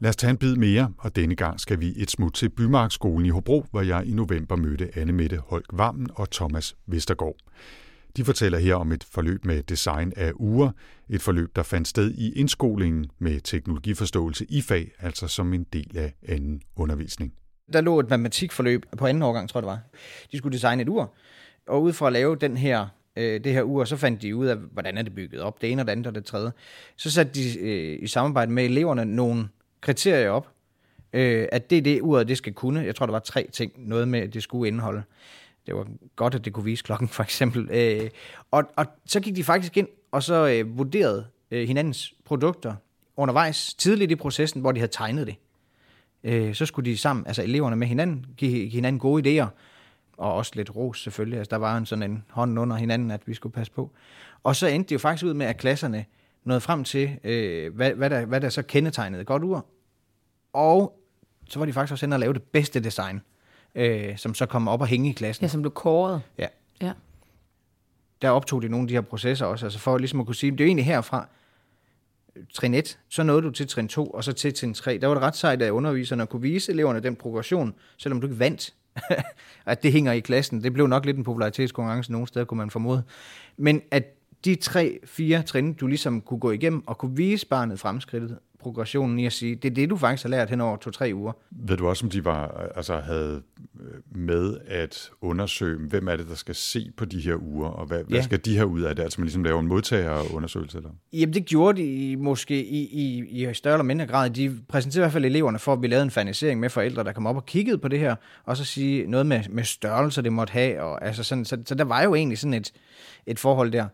Lad 0.00 0.08
os 0.08 0.16
tage 0.16 0.30
en 0.30 0.36
bid 0.36 0.56
mere, 0.56 0.92
og 0.98 1.16
denne 1.16 1.34
gang 1.36 1.60
skal 1.60 1.80
vi 1.80 1.92
et 1.96 2.10
smut 2.10 2.34
til 2.34 2.48
Bymarkskolen 2.48 3.26
i 3.26 3.30
Hobro, 3.30 3.66
hvor 3.70 3.80
jeg 3.80 4.06
i 4.06 4.14
november 4.14 4.56
mødte 4.56 4.98
Anne 4.98 5.12
Mette 5.12 5.38
Holk 5.38 5.66
Vammen 5.72 6.10
og 6.14 6.30
Thomas 6.30 6.76
Vestergaard. 6.86 7.36
De 8.16 8.24
fortæller 8.24 8.58
her 8.58 8.74
om 8.74 8.92
et 8.92 9.04
forløb 9.04 9.44
med 9.44 9.62
design 9.62 10.12
af 10.16 10.32
uger, 10.36 10.70
et 11.08 11.22
forløb, 11.22 11.56
der 11.56 11.62
fandt 11.62 11.88
sted 11.88 12.10
i 12.14 12.32
indskolingen 12.32 13.10
med 13.18 13.40
teknologiforståelse 13.40 14.46
i 14.48 14.60
fag, 14.60 14.90
altså 14.98 15.28
som 15.28 15.52
en 15.52 15.66
del 15.72 15.98
af 15.98 16.14
anden 16.28 16.62
undervisning. 16.76 17.32
Der 17.72 17.80
lå 17.80 18.00
et 18.00 18.10
matematikforløb 18.10 18.86
på 18.98 19.06
anden 19.06 19.22
årgang, 19.22 19.48
tror 19.48 19.60
jeg 19.60 19.62
det 19.62 19.68
var. 19.68 19.80
De 20.32 20.38
skulle 20.38 20.52
designe 20.52 20.82
et 20.82 20.88
ur, 20.88 21.14
og 21.66 21.82
ud 21.82 21.92
fra 21.92 22.06
at 22.06 22.12
lave 22.12 22.36
den 22.36 22.56
her, 22.56 22.86
øh, 23.16 23.44
det 23.44 23.52
her 23.52 23.62
ur, 23.62 23.84
så 23.84 23.96
fandt 23.96 24.22
de 24.22 24.36
ud 24.36 24.46
af, 24.46 24.56
hvordan 24.56 24.98
er 24.98 25.02
det 25.02 25.14
bygget 25.14 25.40
op, 25.40 25.62
det 25.62 25.72
ene 25.72 25.82
og 25.82 25.86
det 25.86 25.92
andet 25.92 26.06
og 26.06 26.14
det 26.14 26.24
tredje. 26.24 26.52
Så 26.96 27.10
satte 27.10 27.32
de 27.32 27.58
øh, 27.58 28.02
i 28.02 28.06
samarbejde 28.06 28.52
med 28.52 28.64
eleverne 28.64 29.04
nogle 29.04 29.48
kriterier 29.80 30.30
op, 30.30 30.48
øh, 31.12 31.48
at 31.52 31.70
det 31.70 31.78
er 31.78 31.82
det 31.82 32.00
uret, 32.00 32.28
det 32.28 32.38
skal 32.38 32.52
kunne. 32.52 32.80
Jeg 32.80 32.94
tror, 32.94 33.06
der 33.06 33.12
var 33.12 33.18
tre 33.18 33.48
ting, 33.52 33.72
noget 33.76 34.08
med, 34.08 34.20
at 34.20 34.34
det 34.34 34.42
skulle 34.42 34.68
indeholde. 34.68 35.02
Det 35.66 35.74
var 35.74 35.86
godt, 36.16 36.34
at 36.34 36.44
det 36.44 36.52
kunne 36.52 36.64
vise 36.64 36.84
klokken, 36.84 37.08
for 37.08 37.22
eksempel. 37.22 37.68
Øh, 37.70 38.10
og, 38.50 38.64
og 38.76 38.86
så 39.06 39.20
gik 39.20 39.36
de 39.36 39.44
faktisk 39.44 39.76
ind 39.76 39.88
og 40.12 40.22
så 40.22 40.46
øh, 40.48 40.78
vurderede 40.78 41.26
øh, 41.50 41.68
hinandens 41.68 42.14
produkter 42.24 42.74
undervejs, 43.16 43.74
tidligt 43.74 44.10
i 44.10 44.16
processen, 44.16 44.60
hvor 44.60 44.72
de 44.72 44.80
havde 44.80 44.92
tegnet 44.92 45.26
det. 45.26 45.36
Øh, 46.24 46.54
så 46.54 46.66
skulle 46.66 46.90
de 46.90 46.98
sammen, 46.98 47.26
altså 47.26 47.42
eleverne 47.42 47.76
med 47.76 47.86
hinanden, 47.86 48.26
give, 48.36 48.52
give 48.52 48.70
hinanden 48.70 49.00
gode 49.00 49.42
idéer, 49.42 49.46
og 50.16 50.34
også 50.34 50.52
lidt 50.54 50.76
ros 50.76 51.02
selvfølgelig. 51.02 51.38
Altså, 51.38 51.50
der 51.50 51.56
var 51.56 51.76
en 51.76 51.86
sådan 51.86 52.10
en 52.10 52.24
hånd 52.30 52.58
under 52.58 52.76
hinanden, 52.76 53.10
at 53.10 53.20
vi 53.26 53.34
skulle 53.34 53.52
passe 53.52 53.72
på. 53.72 53.90
Og 54.42 54.56
så 54.56 54.66
endte 54.66 54.88
det 54.88 54.94
jo 54.94 54.98
faktisk 54.98 55.24
ud 55.24 55.34
med, 55.34 55.46
at 55.46 55.56
klasserne 55.56 56.04
nåede 56.44 56.60
frem 56.60 56.84
til, 56.84 57.18
øh, 57.24 57.74
hvad, 57.74 57.92
hvad, 57.92 58.10
der, 58.10 58.26
hvad 58.26 58.40
der 58.40 58.48
så 58.48 58.62
kendetegnede 58.62 59.24
godt 59.24 59.42
ur. 59.44 59.66
Og 60.52 60.98
så 61.48 61.58
var 61.58 61.66
de 61.66 61.72
faktisk 61.72 61.92
også 61.92 62.06
inde 62.06 62.14
og 62.14 62.20
lave 62.20 62.32
det 62.32 62.42
bedste 62.42 62.80
design, 62.80 63.20
øh, 63.74 64.18
som 64.18 64.34
så 64.34 64.46
kom 64.46 64.68
op 64.68 64.80
og 64.80 64.86
hænge 64.86 65.10
i 65.10 65.12
klassen. 65.12 65.44
Ja, 65.44 65.48
som 65.48 65.62
blev 65.62 65.72
kåret. 65.72 66.22
Ja. 66.38 66.46
Ja. 66.80 66.92
Der 68.22 68.30
optog 68.30 68.62
de 68.62 68.68
nogle 68.68 68.84
af 68.84 68.88
de 68.88 68.94
her 68.94 69.00
processer 69.00 69.46
også, 69.46 69.66
altså 69.66 69.78
for 69.78 69.98
ligesom 69.98 70.20
at 70.20 70.26
kunne 70.26 70.34
sige, 70.34 70.52
det 70.52 70.60
er 70.60 70.64
jo 70.64 70.66
egentlig 70.66 70.86
herfra, 70.86 71.28
trin 72.54 72.74
1, 72.74 72.98
så 73.08 73.22
nåede 73.22 73.42
du 73.42 73.50
til 73.50 73.68
trin 73.68 73.88
2, 73.88 74.06
og 74.06 74.24
så 74.24 74.32
til 74.32 74.54
trin 74.54 74.74
3. 74.74 74.98
Der 74.98 75.06
var 75.06 75.14
det 75.14 75.22
ret 75.22 75.36
sejt, 75.36 75.62
at 75.62 75.70
underviserne 75.70 76.26
kunne 76.26 76.42
vise 76.42 76.72
eleverne 76.72 77.00
den 77.00 77.16
progression, 77.16 77.74
selvom 77.96 78.20
du 78.20 78.26
ikke 78.26 78.38
vandt, 78.38 78.74
at 79.66 79.82
det 79.82 79.92
hænger 79.92 80.12
i 80.12 80.20
klassen. 80.20 80.62
Det 80.62 80.72
blev 80.72 80.86
nok 80.86 81.06
lidt 81.06 81.16
en 81.16 81.24
popularitetskonkurrence 81.24 82.12
nogle 82.12 82.26
steder, 82.26 82.44
kunne 82.44 82.58
man 82.58 82.70
formode. 82.70 83.02
Men 83.56 83.82
at 83.90 84.04
de 84.44 84.54
tre, 84.54 84.98
fire 85.04 85.42
trin, 85.42 85.72
du 85.72 85.86
ligesom 85.86 86.20
kunne 86.20 86.40
gå 86.40 86.50
igennem 86.50 86.88
og 86.88 86.98
kunne 86.98 87.16
vise 87.16 87.46
barnet 87.46 87.80
fremskridtet, 87.80 88.38
progressionen 88.62 89.18
i 89.18 89.26
at 89.26 89.32
sige, 89.32 89.54
det 89.54 89.70
er 89.70 89.74
det, 89.74 89.90
du 89.90 89.96
faktisk 89.96 90.22
har 90.22 90.30
lært 90.30 90.50
hen 90.50 90.60
over 90.60 90.76
to-tre 90.76 91.10
uger. 91.14 91.32
Ved 91.50 91.76
du 91.76 91.88
også, 91.88 92.06
om 92.06 92.10
de 92.10 92.24
var, 92.24 92.70
altså 92.76 92.96
havde 92.96 93.42
med 94.14 94.58
at 94.66 95.10
undersøge, 95.20 95.78
hvem 95.88 96.08
er 96.08 96.16
det, 96.16 96.28
der 96.28 96.34
skal 96.34 96.54
se 96.54 96.90
på 96.96 97.04
de 97.04 97.20
her 97.20 97.36
uger, 97.42 97.68
og 97.68 97.86
hvad, 97.86 97.98
ja. 97.98 98.04
hvad 98.08 98.22
skal 98.22 98.44
de 98.44 98.56
her 98.56 98.64
ud 98.64 98.80
af 98.80 98.96
det? 98.96 99.02
Altså 99.02 99.20
man 99.20 99.24
ligesom 99.24 99.44
laver 99.44 99.60
en 99.60 99.66
modtagerundersøgelse? 99.66 100.78
Eller? 100.78 100.90
Jamen 101.12 101.34
det 101.34 101.46
gjorde 101.46 101.82
de 101.82 102.16
måske 102.16 102.64
i, 102.64 102.80
i, 102.82 103.24
i 103.48 103.54
større 103.54 103.74
eller 103.74 103.84
mindre 103.84 104.06
grad. 104.06 104.30
De 104.30 104.58
præsenterede 104.68 105.02
i 105.02 105.04
hvert 105.04 105.12
fald 105.12 105.24
eleverne 105.24 105.58
for, 105.58 105.72
at 105.72 105.82
vi 105.82 105.86
lavede 105.86 106.04
en 106.04 106.10
fanisering 106.10 106.60
med 106.60 106.70
forældre, 106.70 107.04
der 107.04 107.12
kom 107.12 107.26
op 107.26 107.36
og 107.36 107.46
kiggede 107.46 107.78
på 107.78 107.88
det 107.88 107.98
her, 107.98 108.14
og 108.44 108.56
så 108.56 108.64
sige 108.64 109.06
noget 109.06 109.26
med, 109.26 109.40
med 109.50 109.64
størrelser, 109.64 110.22
det 110.22 110.32
måtte 110.32 110.50
have. 110.50 110.82
Og, 110.82 111.04
altså 111.04 111.24
sådan, 111.24 111.44
så, 111.44 111.62
så 111.66 111.74
der 111.74 111.84
var 111.84 112.02
jo 112.02 112.14
egentlig 112.14 112.38
sådan 112.38 112.54
et, 112.54 112.72
et 113.26 113.38
forhold 113.38 113.72
der 113.72 113.86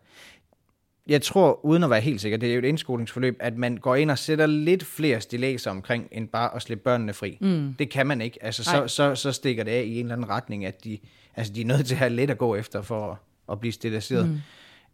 jeg 1.09 1.23
tror, 1.23 1.65
uden 1.65 1.85
at 1.85 1.91
være 1.91 2.01
helt 2.01 2.21
sikker, 2.21 2.39
det 2.39 2.49
er 2.49 2.53
jo 2.53 2.59
et 2.59 2.65
indskolingsforløb, 2.65 3.37
at 3.41 3.57
man 3.57 3.77
går 3.77 3.97
ind 3.97 4.11
og 4.11 4.19
sætter 4.19 4.47
lidt 4.47 4.85
flere 4.85 5.21
stilæser 5.21 5.71
omkring, 5.71 6.09
end 6.13 6.29
bare 6.29 6.57
at 6.57 6.63
slippe 6.63 6.85
børnene 6.85 7.13
fri. 7.13 7.39
Mm. 7.41 7.75
Det 7.79 7.91
kan 7.91 8.07
man 8.07 8.21
ikke. 8.21 8.39
Altså, 8.45 8.65
så, 8.65 8.85
så, 8.87 9.15
så 9.15 9.33
stikker 9.33 9.65
det 9.65 9.71
af 9.71 9.83
i 9.83 10.01
en 10.01 10.07
eller 10.07 10.17
anden 10.17 10.29
retning, 10.29 10.65
at 10.65 10.85
de, 10.85 10.99
altså, 11.37 11.53
de 11.53 11.61
er 11.61 11.65
nødt 11.65 11.87
til 11.87 11.95
at 11.95 11.99
have 11.99 12.11
lidt 12.11 12.31
at 12.31 12.39
gå 12.39 12.57
efter 12.57 12.83
for 12.83 13.11
at, 13.11 13.17
at 13.53 13.61
blive 13.61 13.73
stiliseret. 13.73 14.29
Mm. 14.29 14.39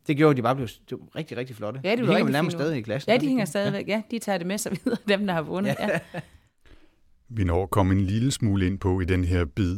Det 0.06 0.16
gjorde, 0.16 0.30
at 0.30 0.36
de 0.36 0.42
bare 0.42 0.56
blev 0.56 0.68
rigtig, 1.16 1.36
rigtig 1.36 1.56
flotte. 1.56 1.80
Ja, 1.84 1.90
det 1.90 1.98
de 1.98 2.14
hænger 2.14 2.32
nærmest 2.32 2.56
stadig 2.56 2.78
i 2.78 2.80
klassen. 2.80 3.12
Ja, 3.12 3.18
de 3.18 3.26
hænger 3.26 3.44
stadigvæk. 3.44 3.88
Ja, 3.88 4.02
de 4.10 4.18
tager 4.18 4.38
det 4.38 4.46
med 4.46 4.58
sig 4.58 4.72
videre, 4.84 5.00
dem 5.08 5.26
der 5.26 5.34
har 5.34 5.42
vundet. 5.42 5.76
Ja. 5.78 5.88
Ja. 6.14 6.20
Vi 7.28 7.44
når 7.44 7.62
at 7.62 7.70
komme 7.70 7.94
en 7.94 8.00
lille 8.00 8.30
smule 8.30 8.66
ind 8.66 8.78
på 8.78 9.00
i 9.00 9.04
den 9.04 9.24
her 9.24 9.44
bid, 9.44 9.76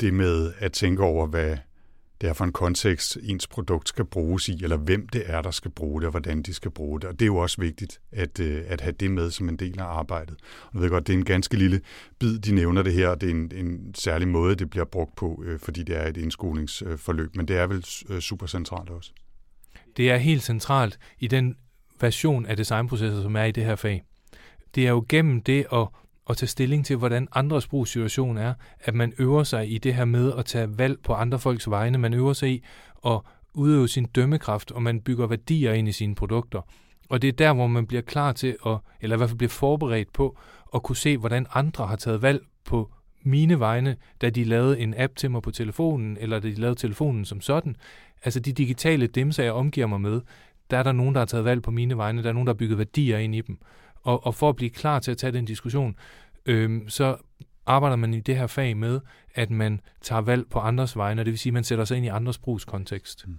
det 0.00 0.14
med 0.14 0.52
at 0.58 0.72
tænke 0.72 1.02
over, 1.02 1.26
hvad 1.26 1.56
det 2.20 2.28
er 2.28 2.32
for 2.32 2.44
en 2.44 2.52
kontekst, 2.52 3.18
ens 3.22 3.46
produkt 3.46 3.88
skal 3.88 4.04
bruges 4.04 4.48
i, 4.48 4.62
eller 4.62 4.76
hvem 4.76 5.08
det 5.08 5.22
er, 5.26 5.42
der 5.42 5.50
skal 5.50 5.70
bruge 5.70 6.00
det, 6.00 6.06
og 6.06 6.10
hvordan 6.10 6.42
de 6.42 6.54
skal 6.54 6.70
bruge 6.70 7.00
det. 7.00 7.08
Og 7.08 7.14
det 7.14 7.22
er 7.22 7.26
jo 7.26 7.36
også 7.36 7.60
vigtigt 7.60 8.00
at, 8.12 8.40
øh, 8.40 8.62
at 8.66 8.80
have 8.80 8.92
det 8.92 9.10
med 9.10 9.30
som 9.30 9.48
en 9.48 9.56
del 9.56 9.80
af 9.80 9.84
arbejdet. 9.84 10.36
Og 10.64 10.70
jeg 10.74 10.82
ved 10.82 10.90
godt, 10.90 11.06
det 11.06 11.12
er 11.12 11.18
en 11.18 11.24
ganske 11.24 11.56
lille 11.56 11.80
bid, 12.18 12.38
de 12.38 12.54
nævner 12.54 12.82
det 12.82 12.92
her, 12.92 13.08
og 13.08 13.20
det 13.20 13.26
er 13.26 13.34
en, 13.34 13.52
en 13.54 13.94
særlig 13.94 14.28
måde, 14.28 14.54
det 14.54 14.70
bliver 14.70 14.84
brugt 14.84 15.16
på, 15.16 15.42
øh, 15.46 15.58
fordi 15.58 15.82
det 15.82 15.96
er 15.96 16.06
et 16.06 16.16
indskolingsforløb, 16.16 17.36
men 17.36 17.48
det 17.48 17.56
er 17.56 17.66
vel 17.66 17.84
øh, 18.08 18.20
super 18.20 18.46
centralt 18.46 18.90
også. 18.90 19.10
Det 19.96 20.10
er 20.10 20.16
helt 20.16 20.42
centralt 20.42 20.98
i 21.18 21.26
den 21.26 21.56
version 22.00 22.46
af 22.46 22.56
designprocesser, 22.56 23.22
som 23.22 23.36
er 23.36 23.44
i 23.44 23.52
det 23.52 23.64
her 23.64 23.76
fag. 23.76 24.02
Det 24.74 24.86
er 24.86 24.90
jo 24.90 25.04
gennem 25.08 25.42
det 25.42 25.66
at 25.72 25.88
at 26.28 26.36
tage 26.36 26.48
stilling 26.48 26.86
til, 26.86 26.96
hvordan 26.96 27.28
andres 27.34 27.66
brugssituation 27.66 28.38
er, 28.38 28.54
at 28.80 28.94
man 28.94 29.12
øver 29.18 29.42
sig 29.42 29.72
i 29.72 29.78
det 29.78 29.94
her 29.94 30.04
med 30.04 30.32
at 30.38 30.44
tage 30.44 30.78
valg 30.78 30.98
på 31.04 31.12
andre 31.12 31.38
folks 31.38 31.70
vegne. 31.70 31.98
Man 31.98 32.14
øver 32.14 32.32
sig 32.32 32.50
i 32.50 32.64
at 33.06 33.20
udøve 33.54 33.88
sin 33.88 34.04
dømmekraft, 34.04 34.70
og 34.70 34.82
man 34.82 35.00
bygger 35.00 35.26
værdier 35.26 35.72
ind 35.72 35.88
i 35.88 35.92
sine 35.92 36.14
produkter. 36.14 36.60
Og 37.08 37.22
det 37.22 37.28
er 37.28 37.32
der, 37.32 37.52
hvor 37.52 37.66
man 37.66 37.86
bliver 37.86 38.02
klar 38.02 38.32
til, 38.32 38.56
at, 38.66 38.76
eller 39.00 39.16
i 39.16 39.18
hvert 39.18 39.28
fald 39.28 39.38
bliver 39.38 39.50
forberedt 39.50 40.12
på, 40.12 40.38
at 40.74 40.82
kunne 40.82 40.96
se, 40.96 41.16
hvordan 41.16 41.46
andre 41.54 41.86
har 41.86 41.96
taget 41.96 42.22
valg 42.22 42.42
på 42.64 42.90
mine 43.22 43.60
vegne, 43.60 43.96
da 44.20 44.30
de 44.30 44.44
lavede 44.44 44.80
en 44.80 44.94
app 44.96 45.16
til 45.16 45.30
mig 45.30 45.42
på 45.42 45.50
telefonen, 45.50 46.16
eller 46.20 46.40
da 46.40 46.48
de 46.48 46.54
lavede 46.54 46.78
telefonen 46.78 47.24
som 47.24 47.40
sådan. 47.40 47.76
Altså 48.24 48.40
de 48.40 48.52
digitale 48.52 49.06
dimser, 49.06 49.42
jeg 49.42 49.52
omgiver 49.52 49.86
mig 49.86 50.00
med, 50.00 50.20
der 50.70 50.78
er 50.78 50.82
der 50.82 50.92
nogen, 50.92 51.14
der 51.14 51.20
har 51.20 51.26
taget 51.26 51.44
valg 51.44 51.62
på 51.62 51.70
mine 51.70 51.96
vegne, 51.96 52.22
der 52.22 52.28
er 52.28 52.32
nogen, 52.32 52.46
der 52.46 52.52
har 52.52 52.58
bygget 52.58 52.78
værdier 52.78 53.18
ind 53.18 53.34
i 53.34 53.40
dem. 53.40 53.58
Og, 54.08 54.26
og 54.26 54.34
for 54.34 54.48
at 54.48 54.56
blive 54.56 54.70
klar 54.70 54.98
til 54.98 55.10
at 55.10 55.18
tage 55.18 55.32
den 55.32 55.44
diskussion, 55.44 55.94
øh, 56.46 56.80
så 56.88 57.16
arbejder 57.66 57.96
man 57.96 58.14
i 58.14 58.20
det 58.20 58.36
her 58.36 58.46
fag 58.46 58.76
med, 58.76 59.00
at 59.34 59.50
man 59.50 59.80
tager 60.02 60.20
valg 60.20 60.44
på 60.50 60.58
andres 60.58 60.96
vegne, 60.96 61.22
og 61.22 61.26
det 61.26 61.32
vil 61.32 61.38
sige, 61.38 61.50
at 61.50 61.54
man 61.54 61.64
sætter 61.64 61.84
sig 61.84 61.96
ind 61.96 62.06
i 62.06 62.08
andres 62.08 62.38
brugskontekst. 62.38 63.24
Mm. 63.28 63.34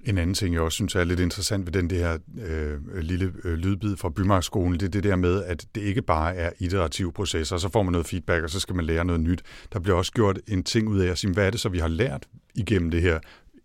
En 0.00 0.18
anden 0.18 0.34
ting, 0.34 0.54
jeg 0.54 0.62
også 0.62 0.76
synes 0.76 0.94
er 0.94 1.04
lidt 1.04 1.20
interessant 1.20 1.66
ved 1.66 1.72
den 1.72 1.90
der 1.90 2.18
øh, 2.38 2.98
lille 2.98 3.32
øh, 3.44 3.54
lydbid 3.54 3.96
fra 3.96 4.08
Bymarkskolen, 4.08 4.72
det 4.72 4.82
er 4.82 4.90
det 4.90 5.04
der 5.04 5.16
med, 5.16 5.44
at 5.44 5.66
det 5.74 5.80
ikke 5.80 6.02
bare 6.02 6.36
er 6.36 6.50
iterative 6.58 7.12
processer, 7.12 7.56
og 7.56 7.60
så 7.60 7.68
får 7.68 7.82
man 7.82 7.92
noget 7.92 8.06
feedback, 8.06 8.44
og 8.44 8.50
så 8.50 8.60
skal 8.60 8.74
man 8.74 8.84
lære 8.84 9.04
noget 9.04 9.20
nyt. 9.20 9.42
Der 9.72 9.78
bliver 9.78 9.96
også 9.96 10.12
gjort 10.12 10.38
en 10.48 10.62
ting 10.62 10.88
ud 10.88 10.98
af 10.98 11.10
at 11.10 11.18
sige, 11.18 11.32
hvad 11.32 11.46
er 11.46 11.50
det 11.50 11.60
så, 11.60 11.68
vi 11.68 11.78
har 11.78 11.88
lært 11.88 12.28
igennem 12.54 12.90
det 12.90 13.02
her 13.02 13.18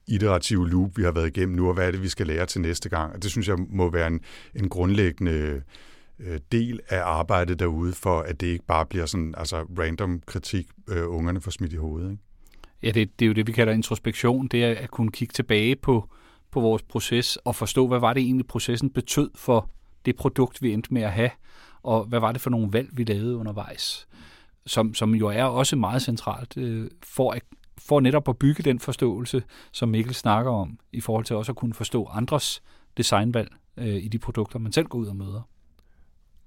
iterative 0.08 0.70
loop, 0.70 0.98
vi 0.98 1.04
har 1.04 1.12
været 1.12 1.28
igennem 1.28 1.56
nu, 1.56 1.68
og 1.68 1.74
hvad 1.74 1.88
er 1.88 1.92
det, 1.92 2.02
vi 2.02 2.10
skal 2.10 2.28
lære 2.28 2.46
til 2.46 2.62
næste 2.62 2.90
gang. 2.90 3.14
Og 3.14 3.24
det 3.24 3.32
synes 3.32 3.48
jeg 3.48 3.58
må 3.70 3.90
være 3.92 4.08
en, 4.08 4.20
en 4.56 4.70
grundlæggende 4.70 5.62
øh, 6.20 6.40
del 6.52 6.80
af 6.90 7.02
arbejdet 7.04 7.60
derude, 7.60 7.94
for 7.94 8.20
at 8.20 8.42
det 8.42 8.48
ikke 8.48 8.66
bare 8.66 8.86
bliver 8.86 9.06
sådan 9.06 9.34
altså 9.38 9.66
random 9.80 10.22
kritik, 10.26 10.68
øh, 10.90 11.04
ungerne 11.08 11.42
får 11.42 11.52
smidt 11.52 11.74
i 11.74 11.76
hovedet. 11.76 12.12
Ikke? 12.12 12.24
Ja, 12.84 12.92
det, 12.92 13.20
det 13.20 13.26
er 13.26 13.28
jo 13.28 13.34
det, 13.34 13.48
vi 13.48 13.52
kalder 13.52 13.74
introspektion. 13.74 14.48
Det 14.48 14.64
er 14.64 14.76
at 14.76 14.92
kunne 14.92 15.12
kigge 15.12 15.32
tilbage 15.32 15.76
på, 15.76 16.10
på 16.52 16.60
vores 16.60 16.82
proces 16.82 17.36
og 17.36 17.56
forstå, 17.56 17.88
hvad 17.88 18.00
var 18.00 18.14
det 18.14 18.24
egentlig, 18.24 18.48
processen 18.48 18.90
betød 18.90 19.32
for 19.36 19.70
det 20.06 20.16
produkt, 20.16 20.62
vi 20.62 20.74
endte 20.74 20.94
med 20.94 21.02
at 21.02 21.12
have, 21.12 21.30
og 21.84 22.06
hvad 22.06 22.20
var 22.20 22.32
det 22.32 22.42
for 22.42 22.50
nogle 22.50 22.74
valg, 22.74 22.90
vi 22.92 23.04
lavede 23.04 23.38
undervejs, 23.38 24.08
som, 24.66 24.94
som 24.94 25.16
jo 25.16 25.28
er 25.28 25.44
også 25.44 25.76
meget 25.76 26.02
centralt 26.02 26.58
øh, 26.58 26.92
for, 27.04 27.32
at, 27.32 27.44
for 27.78 28.00
netop 28.00 28.30
at 28.30 28.38
bygge 28.38 28.64
den 28.64 28.80
forståelse, 28.80 29.44
som 29.72 29.90
Mikkel 29.90 30.14
snakker 30.14 30.52
om, 30.52 30.80
i 30.92 31.02
forhold 31.02 31.26
til 31.26 31.36
også 31.36 31.52
at 31.52 31.56
kunne 31.56 31.74
forstå 31.74 32.06
andres 32.06 32.62
designvalg 32.98 33.50
øh, 33.78 33.96
i 33.96 34.08
de 34.08 34.20
produkter, 34.20 34.60
man 34.60 34.72
selv 34.72 34.88
går 34.88 35.00
ud 35.00 35.08
og 35.08 35.16
møder. 35.16 35.42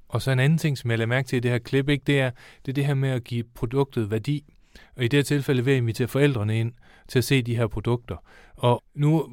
Og 0.09 0.23
så 0.23 0.31
en 0.31 0.39
anden 0.39 0.59
ting, 0.59 0.79
som 0.79 0.91
jeg 0.91 0.99
lader 0.99 1.09
mærke 1.09 1.29
til 1.29 1.37
i 1.37 1.41
det 1.41 1.51
her 1.51 1.59
klip, 1.59 1.89
ikke, 1.89 2.05
det, 2.07 2.21
er, 2.21 2.31
det 2.67 2.73
er 2.73 2.75
det 2.75 2.87
her 2.87 2.95
med 2.95 3.09
at 3.09 3.25
give 3.25 3.45
produktet 3.55 4.11
værdi. 4.11 4.45
Og 4.97 5.05
i 5.05 5.09
det 5.09 5.19
her 5.19 5.25
tilfælde 5.25 5.67
ved 5.67 5.73
at 5.73 5.77
invitere 5.77 6.09
forældrene 6.09 6.61
ind 6.61 6.73
til 7.09 7.19
at 7.19 7.25
se 7.25 7.43
de 7.43 7.57
her 7.57 7.67
produkter. 7.67 8.17
Og 8.57 8.83
nu 8.95 9.29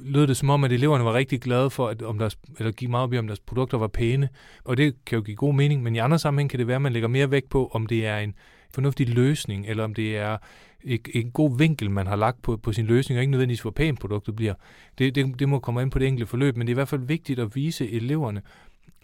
lød 0.00 0.26
det 0.26 0.36
som 0.36 0.50
om, 0.50 0.64
at 0.64 0.72
eleverne 0.72 1.04
var 1.04 1.14
rigtig 1.14 1.40
glade 1.40 1.70
for, 1.70 1.88
at 1.88 2.02
om 2.02 2.18
deres, 2.18 2.38
eller 2.58 2.72
gik 2.72 2.88
meget 2.88 3.02
op 3.02 3.12
i, 3.12 3.18
om 3.18 3.26
deres 3.26 3.40
produkter 3.40 3.78
var 3.78 3.86
pæne. 3.86 4.28
Og 4.64 4.76
det 4.76 5.04
kan 5.06 5.16
jo 5.16 5.22
give 5.22 5.36
god 5.36 5.54
mening, 5.54 5.82
men 5.82 5.94
i 5.94 5.98
andre 5.98 6.18
sammenhæng 6.18 6.50
kan 6.50 6.58
det 6.58 6.66
være, 6.66 6.76
at 6.76 6.82
man 6.82 6.92
lægger 6.92 7.08
mere 7.08 7.30
vægt 7.30 7.48
på, 7.48 7.70
om 7.72 7.86
det 7.86 8.06
er 8.06 8.18
en 8.18 8.34
fornuftig 8.74 9.08
løsning, 9.08 9.66
eller 9.66 9.84
om 9.84 9.94
det 9.94 10.16
er 10.16 10.36
en 11.14 11.30
god 11.30 11.58
vinkel, 11.58 11.90
man 11.90 12.06
har 12.06 12.16
lagt 12.16 12.42
på, 12.42 12.56
på 12.56 12.72
sin 12.72 12.86
løsning, 12.86 13.18
og 13.18 13.22
ikke 13.22 13.30
nødvendigvis 13.30 13.60
hvor 13.60 13.70
pænt 13.70 14.00
produktet 14.00 14.36
bliver. 14.36 14.54
Det, 14.98 15.14
det, 15.14 15.38
det 15.38 15.48
må 15.48 15.58
komme 15.58 15.82
ind 15.82 15.90
på 15.90 15.98
det 15.98 16.08
enkelte 16.08 16.26
forløb, 16.26 16.56
men 16.56 16.66
det 16.66 16.70
er 16.70 16.74
i 16.74 16.80
hvert 16.82 16.88
fald 16.88 17.00
vigtigt 17.00 17.38
at 17.38 17.54
vise 17.56 17.90
eleverne, 17.90 18.42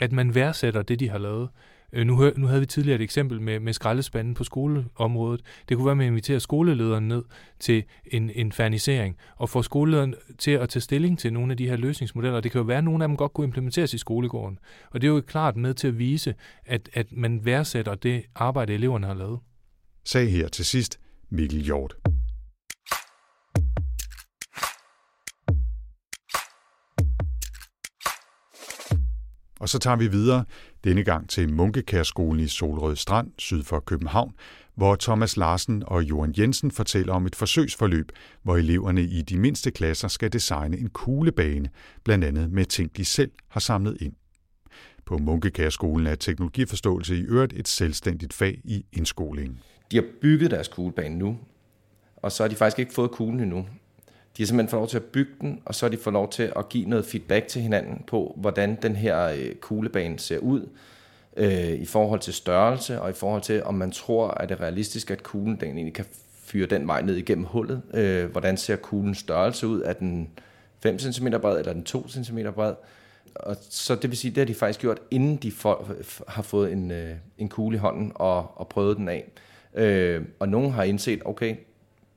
at 0.00 0.12
man 0.12 0.34
værdsætter 0.34 0.82
det, 0.82 1.00
de 1.00 1.08
har 1.08 1.18
lavet. 1.18 1.48
Øh, 1.92 2.06
nu, 2.06 2.32
nu 2.36 2.46
havde 2.46 2.60
vi 2.60 2.66
tidligere 2.66 2.96
et 2.96 3.02
eksempel 3.02 3.40
med, 3.40 3.60
med 3.60 3.72
skraldespanden 3.72 4.34
på 4.34 4.44
skoleområdet. 4.44 5.40
Det 5.68 5.76
kunne 5.76 5.84
være, 5.84 5.92
at 5.92 5.96
man 5.96 6.06
inviterer 6.06 6.38
skolelederen 6.38 7.08
ned 7.08 7.22
til 7.60 7.84
en, 8.06 8.30
en 8.34 8.52
fernisering, 8.52 9.16
og 9.36 9.48
får 9.48 9.62
skolelederen 9.62 10.14
til 10.38 10.50
at 10.50 10.68
tage 10.68 10.80
stilling 10.80 11.18
til 11.18 11.32
nogle 11.32 11.52
af 11.52 11.56
de 11.56 11.68
her 11.68 11.76
løsningsmodeller. 11.76 12.40
Det 12.40 12.52
kan 12.52 12.58
jo 12.58 12.64
være, 12.64 12.78
at 12.78 12.84
nogle 12.84 13.04
af 13.04 13.08
dem 13.08 13.16
godt 13.16 13.32
kunne 13.32 13.44
implementeres 13.44 13.94
i 13.94 13.98
skolegården. 13.98 14.58
Og 14.90 15.00
det 15.00 15.08
er 15.08 15.12
jo 15.12 15.20
klart 15.20 15.56
med 15.56 15.74
til 15.74 15.88
at 15.88 15.98
vise, 15.98 16.34
at, 16.66 16.88
at 16.92 17.06
man 17.12 17.44
værdsætter 17.44 17.94
det 17.94 18.22
arbejde, 18.34 18.74
eleverne 18.74 19.06
har 19.06 19.14
lavet. 19.14 19.38
Sag 20.04 20.30
her 20.30 20.48
til 20.48 20.64
sidst 20.64 21.00
Mikkel 21.30 21.62
Hjort. 21.62 21.94
Og 29.60 29.68
så 29.68 29.78
tager 29.78 29.96
vi 29.96 30.08
videre, 30.08 30.44
denne 30.84 31.04
gang 31.04 31.28
til 31.28 31.52
Munkekærskolen 31.52 32.40
i 32.40 32.48
Solrød 32.48 32.96
Strand, 32.96 33.32
syd 33.38 33.62
for 33.62 33.80
København, 33.80 34.32
hvor 34.74 34.96
Thomas 34.96 35.36
Larsen 35.36 35.82
og 35.86 36.02
Johan 36.02 36.34
Jensen 36.38 36.70
fortæller 36.70 37.12
om 37.12 37.26
et 37.26 37.36
forsøgsforløb, 37.36 38.12
hvor 38.42 38.56
eleverne 38.56 39.02
i 39.02 39.22
de 39.22 39.38
mindste 39.38 39.70
klasser 39.70 40.08
skal 40.08 40.32
designe 40.32 40.78
en 40.78 40.88
kuglebane, 40.90 41.68
blandt 42.04 42.24
andet 42.24 42.52
med 42.52 42.64
ting, 42.64 42.96
de 42.96 43.04
selv 43.04 43.30
har 43.48 43.60
samlet 43.60 43.96
ind. 44.00 44.12
På 45.06 45.18
Munkekærskolen 45.18 46.06
er 46.06 46.14
teknologiforståelse 46.14 47.16
i 47.16 47.20
øvrigt 47.20 47.52
et 47.52 47.68
selvstændigt 47.68 48.32
fag 48.32 48.60
i 48.64 48.86
indskolingen. 48.92 49.58
De 49.90 49.96
har 49.96 50.04
bygget 50.20 50.50
deres 50.50 50.68
kuglebane 50.68 51.18
nu, 51.18 51.38
og 52.16 52.32
så 52.32 52.42
har 52.42 52.48
de 52.48 52.54
faktisk 52.54 52.78
ikke 52.78 52.94
fået 52.94 53.10
kuglen 53.10 53.40
endnu. 53.40 53.66
De 54.36 54.42
har 54.42 54.46
simpelthen 54.46 54.70
fået 54.70 54.80
lov 54.80 54.88
til 54.88 54.96
at 54.96 55.04
bygge 55.04 55.32
den, 55.40 55.60
og 55.64 55.74
så 55.74 55.86
har 55.86 55.90
de 55.90 55.96
fået 55.96 56.14
lov 56.14 56.30
til 56.30 56.52
at 56.56 56.68
give 56.68 56.88
noget 56.88 57.04
feedback 57.04 57.46
til 57.46 57.62
hinanden 57.62 58.04
på, 58.06 58.34
hvordan 58.36 58.78
den 58.82 58.96
her 58.96 59.24
øh, 59.24 59.54
kuglebane 59.54 60.18
ser 60.18 60.38
ud 60.38 60.68
øh, 61.36 61.72
i 61.72 61.84
forhold 61.84 62.20
til 62.20 62.34
størrelse, 62.34 63.00
og 63.00 63.10
i 63.10 63.12
forhold 63.12 63.42
til, 63.42 63.64
om 63.64 63.74
man 63.74 63.90
tror, 63.90 64.28
at 64.28 64.48
det 64.48 64.54
er 64.54 64.60
realistisk, 64.60 65.10
at 65.10 65.22
kuglen 65.22 65.56
den 65.60 65.68
egentlig 65.68 65.94
kan 65.94 66.04
fyre 66.44 66.66
den 66.66 66.86
vej 66.86 67.02
ned 67.02 67.16
igennem 67.16 67.44
hullet. 67.44 67.82
Øh, 67.94 68.30
hvordan 68.30 68.56
ser 68.56 68.76
kuglens 68.76 69.18
størrelse 69.18 69.66
ud? 69.66 69.82
Er 69.82 69.92
den 69.92 70.28
5 70.82 70.98
cm 70.98 71.28
bred, 71.40 71.58
eller 71.58 71.70
er 71.70 71.74
den 71.74 71.84
2 71.84 72.08
cm 72.08 72.38
bred? 72.54 72.74
Og 73.34 73.56
så 73.60 73.94
det 73.94 74.10
vil 74.10 74.18
sige, 74.18 74.30
det 74.30 74.38
har 74.38 74.44
de 74.44 74.54
faktisk 74.54 74.80
gjort, 74.80 75.00
inden 75.10 75.36
de 75.36 75.52
for, 75.52 75.94
har 76.28 76.42
fået 76.42 76.72
en, 76.72 76.90
øh, 76.90 77.16
en 77.38 77.48
kugle 77.48 77.76
i 77.76 77.78
hånden 77.78 78.12
og, 78.14 78.58
og 78.58 78.68
prøvet 78.68 78.96
den 78.96 79.08
af. 79.08 79.30
Øh, 79.74 80.22
og 80.38 80.48
nogen 80.48 80.70
har 80.72 80.82
indset, 80.82 81.22
okay, 81.24 81.56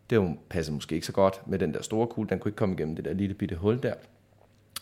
det 0.09 0.15
jo 0.15 0.35
passer 0.49 0.73
måske 0.73 0.95
ikke 0.95 1.07
så 1.07 1.13
godt 1.13 1.41
med 1.47 1.59
den 1.59 1.73
der 1.73 1.81
store 1.81 2.07
kugle, 2.07 2.29
den 2.29 2.39
kunne 2.39 2.49
ikke 2.49 2.57
komme 2.57 2.75
igennem 2.75 2.95
det 2.95 3.05
der 3.05 3.13
lille 3.13 3.33
bitte 3.33 3.55
hul 3.55 3.83
der. 3.83 3.93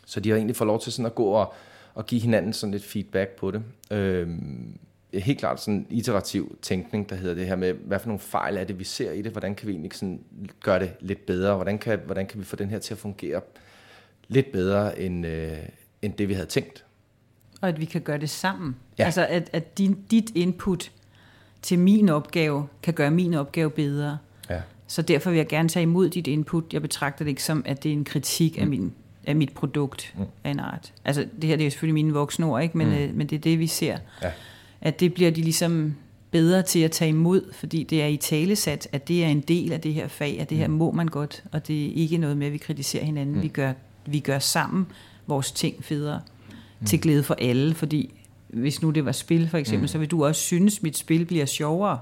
Så 0.06 0.20
de 0.20 0.30
har 0.30 0.38
egentlig 0.38 0.56
fået 0.56 0.68
lov 0.68 0.82
til 0.82 0.92
sådan 0.92 1.06
at 1.06 1.16
gå 1.16 1.26
og, 1.26 1.54
og 1.94 2.06
give 2.06 2.22
hinanden 2.22 2.54
sådan 2.54 2.72
lidt 2.72 2.84
feedback 2.84 3.30
på 3.30 3.52
det. 3.52 3.64
Øh, 3.92 4.30
helt 5.14 5.40
klart 5.40 5.62
sådan 5.62 5.74
en 5.74 5.88
iterativ 5.90 6.58
tænkning, 6.62 7.10
der 7.10 7.16
hedder 7.16 7.36
det 7.36 7.48
her 7.48 7.56
med, 7.56 7.74
hvad 7.74 8.00
for 8.00 8.08
nogle 8.08 8.20
fejl 8.20 8.58
er 8.58 8.64
det, 8.64 8.80
vi 8.80 8.84
ser 8.84 9.12
i 9.12 9.22
det, 9.22 9.32
hvordan 9.32 9.56
kan 9.56 9.68
vi 9.68 9.72
egentlig 9.72 9.94
sådan 9.94 10.24
gøre 10.64 10.80
det 10.80 10.92
lidt 11.00 11.26
bedre, 11.26 11.56
hvordan 11.56 11.78
kan, 11.78 12.00
hvordan 12.06 12.28
kan 12.28 12.40
vi 12.40 12.46
få 12.46 12.56
den 12.56 12.70
her 12.70 12.80
til 12.80 12.94
at 12.94 12.98
fungere 12.98 13.42
lidt 14.28 14.52
bedre, 14.52 15.00
end, 15.00 15.26
øh, 15.26 15.58
end 16.02 16.14
det, 16.14 16.30
vi 16.30 16.34
havde 16.34 16.48
tænkt. 16.48 16.86
Og 17.62 17.70
at 17.70 17.80
vi 17.80 17.86
kan 17.86 18.02
gøre 18.02 18.18
det 18.18 18.30
sammen. 18.30 18.76
Ja. 19.00 19.06
Altså, 19.06 19.26
at, 19.26 19.50
at 19.54 19.78
din, 19.78 20.06
dit 20.12 20.36
input 20.36 20.92
til 21.62 21.80
min 21.80 22.10
opgave 22.10 22.68
kan 22.84 22.94
gøre 22.94 23.12
min 23.12 23.34
opgave 23.34 23.72
bedre. 23.72 24.18
Ja. 24.50 24.62
Så 24.92 25.02
derfor 25.02 25.30
vil 25.30 25.38
jeg 25.38 25.48
gerne 25.48 25.70
tage 25.70 25.84
imod 25.84 26.10
dit 26.10 26.28
input. 26.28 26.74
Jeg 26.74 26.82
betragter 26.82 27.26
det 27.26 27.30
ikke 27.30 27.44
som, 27.44 27.64
at 27.66 27.84
det 27.84 27.90
er 27.90 27.94
en 27.94 28.06
kritik 28.06 28.58
mm. 28.58 28.62
af, 28.62 28.68
min, 28.68 28.94
af 29.28 29.36
mit 29.36 29.54
produkt 29.54 30.14
mm. 30.18 30.24
af 30.44 30.52
en 30.52 30.60
art. 30.60 30.94
Altså, 31.06 31.28
det 31.42 31.50
her 31.50 31.56
det 31.56 31.66
er 31.66 31.70
selvfølgelig 31.70 31.94
mine 31.94 32.14
voksne 32.14 32.46
ord, 32.46 32.64
ikke? 32.64 32.78
Men, 32.78 32.88
mm. 32.88 32.94
øh, 32.94 33.16
men 33.16 33.28
det 33.28 33.36
er 33.36 33.40
det, 33.40 33.60
vi 33.60 33.68
ser. 33.68 33.98
Ja. 34.22 34.32
At 34.82 35.00
det 35.00 35.14
bliver 35.14 35.32
de 35.32 35.42
ligesom 35.42 35.96
bedre 36.32 36.62
til 36.62 36.80
at 36.80 36.92
tage 36.92 37.10
imod, 37.10 37.54
fordi 37.54 37.84
det 37.84 38.02
er 38.02 38.08
i 38.08 38.18
talesat, 38.18 38.88
at 38.92 39.08
det 39.08 39.24
er 39.24 39.28
en 39.28 39.42
del 39.42 39.72
af 39.72 39.82
det 39.82 39.94
her 39.94 40.08
fag, 40.08 40.40
at 40.40 40.50
det 40.50 40.58
her 40.58 40.68
mm. 40.68 40.74
må 40.74 40.92
man 40.92 41.08
godt, 41.08 41.44
og 41.52 41.68
det 41.68 41.86
er 41.86 41.92
ikke 41.94 42.18
noget 42.18 42.38
med, 42.38 42.48
at 42.48 42.54
vi 42.54 42.58
kritiserer 42.58 43.04
hinanden. 43.04 43.36
Mm. 43.36 43.42
Vi, 43.42 43.48
gør, 43.48 43.74
vi 44.06 44.20
gør 44.20 44.40
sammen 44.40 44.88
vores 45.28 45.52
ting 45.52 45.84
federe, 45.84 46.22
mm. 46.80 46.86
til 46.86 47.02
glæde 47.02 47.24
for 47.24 47.36
alle, 47.40 47.74
fordi 47.74 48.14
hvis 48.48 48.82
nu 48.82 48.90
det 48.90 49.06
var 49.06 49.12
spil 49.12 49.50
for 49.50 49.58
eksempel, 49.58 49.84
mm. 49.84 49.88
så 49.88 49.98
vil 49.98 50.12
du 50.12 50.26
også 50.26 50.42
synes, 50.42 50.78
at 50.78 50.84
mit 50.84 50.98
spil 50.98 51.26
bliver 51.26 51.46
sjovere 51.46 52.00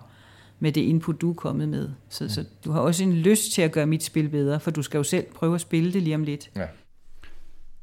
med 0.59 0.71
det 0.71 0.81
input, 0.81 1.21
du 1.21 1.29
er 1.29 1.33
kommet 1.33 1.69
med. 1.69 1.89
Så, 2.09 2.23
mm. 2.23 2.29
så 2.29 2.45
du 2.65 2.71
har 2.71 2.79
også 2.79 3.03
en 3.03 3.13
lyst 3.13 3.51
til 3.51 3.61
at 3.61 3.71
gøre 3.71 3.87
mit 3.87 4.03
spil 4.03 4.29
bedre, 4.29 4.59
for 4.59 4.71
du 4.71 4.81
skal 4.81 4.97
jo 4.97 5.03
selv 5.03 5.25
prøve 5.35 5.55
at 5.55 5.61
spille 5.61 5.93
det 5.93 6.03
lige 6.03 6.15
om 6.15 6.23
lidt. 6.23 6.49
Ja. 6.55 6.67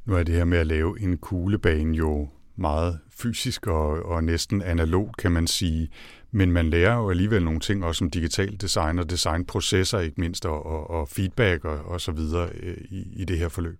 Nu 0.05 0.15
er 0.15 0.23
det 0.23 0.35
her 0.35 0.45
med 0.45 0.59
at 0.59 0.67
lave 0.67 1.01
en 1.01 1.19
kuglebane 1.19 1.97
jo 1.97 2.29
meget 2.57 2.99
fysisk 3.11 3.67
og, 3.67 4.03
og 4.03 4.25
næsten 4.25 4.62
analog, 4.62 5.15
kan 5.19 5.33
man 5.33 5.47
sige. 5.47 5.89
Men 6.31 6.53
man 6.53 6.71
lærer 6.71 6.97
jo 6.97 7.11
alligevel 7.11 7.45
nogle 7.45 7.61
ting 7.61 7.85
også 7.85 8.05
om 8.05 8.11
digital 8.11 8.61
design 8.61 8.99
og 8.99 9.11
designprocesser 9.11 9.99
ikke 9.99 10.21
mindst, 10.21 10.47
og, 10.47 10.67
og, 10.67 10.91
og 10.91 11.09
feedback 11.09 11.65
og, 11.65 11.79
og 11.79 12.01
så 12.01 12.12
videre 12.12 12.49
øh, 12.62 12.77
i, 12.91 13.09
i 13.17 13.25
det 13.25 13.39
her 13.39 13.49
forløb. 13.49 13.79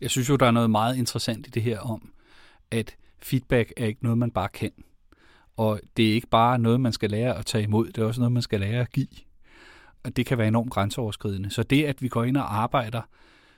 Jeg 0.00 0.10
synes 0.10 0.28
jo, 0.28 0.36
der 0.36 0.46
er 0.46 0.50
noget 0.50 0.70
meget 0.70 0.96
interessant 0.96 1.46
i 1.46 1.50
det 1.50 1.62
her 1.62 1.78
om, 1.78 2.12
at 2.70 2.96
feedback 3.22 3.72
er 3.76 3.86
ikke 3.86 4.02
noget, 4.02 4.18
man 4.18 4.30
bare 4.30 4.48
kan. 4.48 4.70
Og 5.60 5.80
det 5.96 6.10
er 6.10 6.14
ikke 6.14 6.26
bare 6.26 6.58
noget, 6.58 6.80
man 6.80 6.92
skal 6.92 7.10
lære 7.10 7.38
at 7.38 7.46
tage 7.46 7.64
imod, 7.64 7.86
det 7.86 7.98
er 7.98 8.06
også 8.06 8.20
noget, 8.20 8.32
man 8.32 8.42
skal 8.42 8.60
lære 8.60 8.80
at 8.80 8.92
give. 8.92 9.06
Og 10.04 10.16
det 10.16 10.26
kan 10.26 10.38
være 10.38 10.48
enormt 10.48 10.70
grænseoverskridende. 10.70 11.50
Så 11.50 11.62
det, 11.62 11.84
at 11.84 12.02
vi 12.02 12.08
går 12.08 12.24
ind 12.24 12.36
og 12.36 12.54
arbejder, 12.62 13.02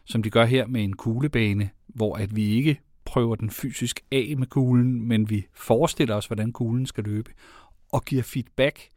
som 0.05 0.23
de 0.23 0.31
gør 0.31 0.45
her 0.45 0.67
med 0.67 0.85
en 0.85 0.97
kuglebane, 0.97 1.71
hvor 1.87 2.17
at 2.17 2.37
vi 2.37 2.45
ikke 2.45 2.81
prøver 3.05 3.37
den 3.37 3.51
fysisk 3.51 4.01
af 4.12 4.35
med 4.38 4.47
kuglen, 4.47 5.09
men 5.09 5.31
vi 5.31 5.47
forestiller 5.55 6.15
os, 6.15 6.27
hvordan 6.27 6.53
kuglen 6.53 6.87
skal 6.87 7.05
løbe, 7.05 7.31
og 7.93 8.05
giver 8.05 8.23
feedback 8.23 8.88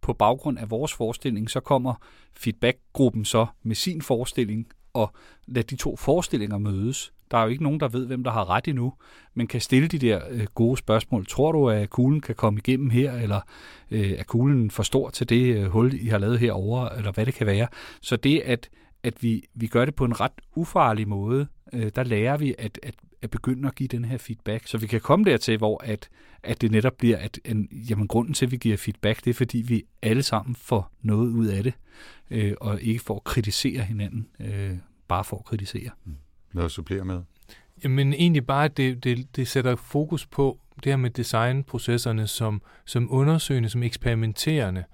på 0.00 0.12
baggrund 0.12 0.58
af 0.58 0.70
vores 0.70 0.92
forestilling, 0.92 1.50
så 1.50 1.60
kommer 1.60 1.94
feedbackgruppen 2.34 3.24
så 3.24 3.46
med 3.62 3.74
sin 3.74 4.02
forestilling, 4.02 4.66
og 4.92 5.12
lad 5.46 5.62
de 5.62 5.76
to 5.76 5.96
forestillinger 5.96 6.58
mødes. 6.58 7.12
Der 7.32 7.38
er 7.38 7.42
jo 7.42 7.48
ikke 7.48 7.62
nogen, 7.62 7.80
der 7.80 7.88
ved, 7.88 8.06
hvem 8.06 8.24
der 8.24 8.30
har 8.30 8.50
ret 8.50 8.68
endnu, 8.68 8.92
men 9.34 9.46
kan 9.46 9.60
stille 9.60 9.88
de 9.88 9.98
der 9.98 10.20
øh, 10.30 10.46
gode 10.54 10.76
spørgsmål. 10.76 11.26
Tror 11.26 11.52
du, 11.52 11.68
at 11.68 11.90
kuglen 11.90 12.20
kan 12.20 12.34
komme 12.34 12.58
igennem 12.58 12.90
her, 12.90 13.12
eller 13.12 13.40
øh, 13.90 14.10
er 14.10 14.24
kuglen 14.24 14.70
for 14.70 14.82
stor 14.82 15.10
til 15.10 15.28
det 15.28 15.56
øh, 15.56 15.64
hul, 15.64 15.94
I 15.94 16.06
har 16.06 16.18
lavet 16.18 16.38
herovre, 16.38 16.98
eller 16.98 17.12
hvad 17.12 17.26
det 17.26 17.34
kan 17.34 17.46
være. 17.46 17.68
Så 18.00 18.16
det, 18.16 18.40
at, 18.40 18.68
at 19.02 19.22
vi, 19.22 19.42
vi 19.54 19.66
gør 19.66 19.84
det 19.84 19.94
på 19.94 20.04
en 20.04 20.20
ret 20.20 20.32
ufarlig 20.54 21.08
måde, 21.08 21.46
øh, 21.72 21.92
der 21.94 22.04
lærer 22.04 22.36
vi 22.36 22.54
at, 22.58 22.78
at, 22.82 22.94
at 23.22 23.30
begynde 23.30 23.68
at 23.68 23.74
give 23.74 23.88
den 23.88 24.04
her 24.04 24.18
feedback. 24.18 24.66
Så 24.66 24.78
vi 24.78 24.86
kan 24.86 25.00
komme 25.00 25.24
dertil, 25.24 25.58
hvor 25.58 25.84
at, 25.84 26.08
at 26.42 26.60
det 26.60 26.70
netop 26.70 26.96
bliver, 26.98 27.16
at 27.16 27.40
en, 27.44 27.68
jamen, 27.72 28.08
grunden 28.08 28.34
til, 28.34 28.46
at 28.46 28.52
vi 28.52 28.56
giver 28.56 28.76
feedback, 28.76 29.24
det 29.24 29.30
er, 29.30 29.34
fordi 29.34 29.58
vi 29.58 29.84
alle 30.02 30.22
sammen 30.22 30.54
får 30.54 30.92
noget 31.02 31.28
ud 31.28 31.46
af 31.46 31.62
det, 31.62 31.72
øh, 32.30 32.54
og 32.60 32.82
ikke 32.82 33.00
får 33.00 33.16
at 33.16 33.24
kritisere 33.24 33.82
hinanden, 33.82 34.28
øh, 34.40 34.76
bare 35.08 35.24
for 35.24 35.36
at 35.36 35.44
kritisere. 35.44 35.90
Mm. 36.04 36.14
Noget 36.52 36.64
at 36.64 36.72
supplere 36.72 37.04
med? 37.04 37.22
Jamen 37.84 38.12
egentlig 38.12 38.46
bare, 38.46 38.64
at 38.64 38.76
det, 38.76 39.04
det, 39.04 39.36
det 39.36 39.48
sætter 39.48 39.76
fokus 39.76 40.26
på 40.26 40.58
det 40.84 40.92
her 40.92 40.96
med 40.96 41.10
designprocesserne 41.10 42.26
som, 42.26 42.62
som 42.84 43.08
undersøgende, 43.10 43.68
som 43.68 43.82
eksperimenterende, 43.82 44.84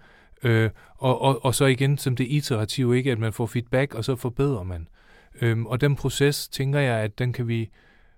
øh, 0.43 0.71
og, 0.97 1.23
og, 1.23 1.45
og 1.45 1.55
så 1.55 1.65
igen 1.65 1.99
som 1.99 2.17
det 2.17 2.27
iterative, 2.31 2.97
ikke 2.97 3.13
at 3.13 3.19
man 3.19 3.33
får 3.33 3.47
feedback, 3.47 3.95
og 3.95 4.05
så 4.05 4.17
forbedrer 4.17 4.63
man. 4.63 4.89
Øhm, 5.41 5.67
og 5.67 5.81
den 5.81 5.97
proces, 5.97 6.49
tænker 6.49 6.81
jeg, 6.81 6.99
at 7.01 7.19
den 7.19 7.33
kan 7.33 7.49
vi 7.49 7.71